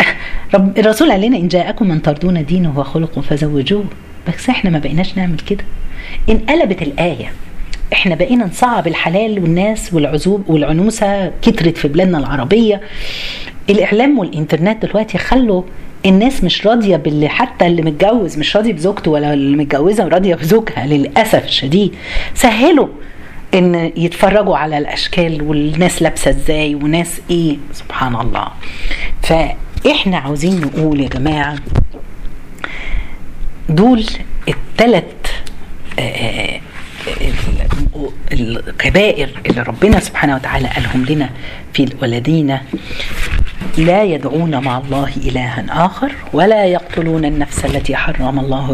رب 0.54 0.78
الرسول 0.78 1.12
قال 1.12 1.20
لنا 1.20 1.36
إن 1.36 1.48
جاءكم 1.48 1.88
من 1.88 2.02
ترضون 2.02 2.44
دينه 2.44 2.78
وخلقه 2.78 3.20
فزوجوه. 3.20 3.84
بس 4.28 4.48
إحنا 4.48 4.70
ما 4.70 4.78
بقيناش 4.78 5.16
نعمل 5.16 5.38
كده. 5.38 5.64
انقلبت 6.28 6.82
الآية 6.82 7.32
إحنا 7.92 8.14
بقينا 8.14 8.44
نصعب 8.44 8.86
الحلال 8.86 9.42
والناس 9.42 9.94
والعزوب 9.94 10.50
والعنوسة 10.50 11.32
كترت 11.42 11.78
في 11.78 11.88
بلادنا 11.88 12.18
العربية. 12.18 12.80
الإعلام 13.70 14.18
والإنترنت 14.18 14.86
دلوقتي 14.86 15.18
خلوا 15.18 15.62
الناس 16.06 16.44
مش 16.44 16.66
راضية 16.66 16.96
باللي 16.96 17.28
حتى 17.28 17.66
اللي 17.66 17.82
متجوز 17.82 18.38
مش 18.38 18.56
راضي 18.56 18.72
بزوجته 18.72 19.10
ولا 19.10 19.34
اللي 19.34 19.56
متجوزة 19.56 20.08
راضيه 20.08 20.34
بزوجها 20.34 20.86
للأسف 20.86 21.44
الشديد. 21.44 21.94
سهلوا 22.34 22.88
إن 23.54 23.92
يتفرجوا 23.96 24.56
على 24.56 24.78
الأشكال 24.78 25.42
والناس 25.42 26.02
لابسة 26.02 26.30
إزاي 26.30 26.74
وناس 26.74 27.20
إيه. 27.30 27.56
سبحان 27.72 28.16
الله. 28.16 28.48
فإحنا 29.22 30.16
عاوزين 30.18 30.60
نقول 30.60 31.00
يا 31.00 31.08
جماعة 31.08 31.56
دول 33.68 34.04
الثلاث 34.48 35.04
الكبائر 38.32 39.28
اللي 39.46 39.62
ربنا 39.62 40.00
سبحانه 40.00 40.34
وتعالى 40.34 40.68
قالهم 40.68 41.04
لنا 41.04 41.30
في 41.72 41.84
الولدين 41.84 42.58
لا 43.78 44.04
يدعون 44.04 44.64
مع 44.64 44.78
الله 44.78 45.12
إلها 45.16 45.64
آخر 45.86 46.12
ولا 46.32 46.64
يقتلون 46.64 47.24
النفس 47.24 47.64
التي 47.64 47.96
حرم 47.96 48.38
الله 48.38 48.72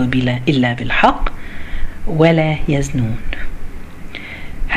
إلا 0.48 0.72
بالحق 0.72 1.28
ولا 2.06 2.56
يزنون. 2.68 3.16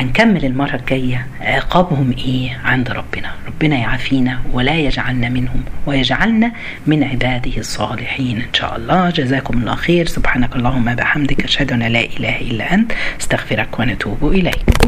هنكمل 0.00 0.44
المرة 0.44 0.74
الجاية 0.74 1.26
عقابهم 1.40 2.14
إيه 2.18 2.60
عند 2.64 2.90
ربنا؟ 2.90 3.34
ربنا 3.46 3.76
يعافينا 3.76 4.40
ولا 4.52 4.74
يجعلنا 4.78 5.28
منهم 5.28 5.62
ويجعلنا 5.86 6.52
من 6.86 7.04
عباده 7.04 7.56
الصالحين. 7.56 8.36
إن 8.36 8.54
شاء 8.54 8.76
الله. 8.76 9.10
جزاكم 9.10 9.58
الله 9.58 9.74
خير. 9.74 10.06
سبحانك 10.06 10.56
اللهم 10.56 10.94
بحمدك 10.94 11.44
أشهد 11.44 11.72
أن 11.72 11.82
لا 11.82 12.00
إله 12.00 12.40
إلا 12.40 12.74
أنت. 12.74 12.92
أستغفرك 13.20 13.78
ونتوب 13.78 14.32
إليك. 14.32 14.80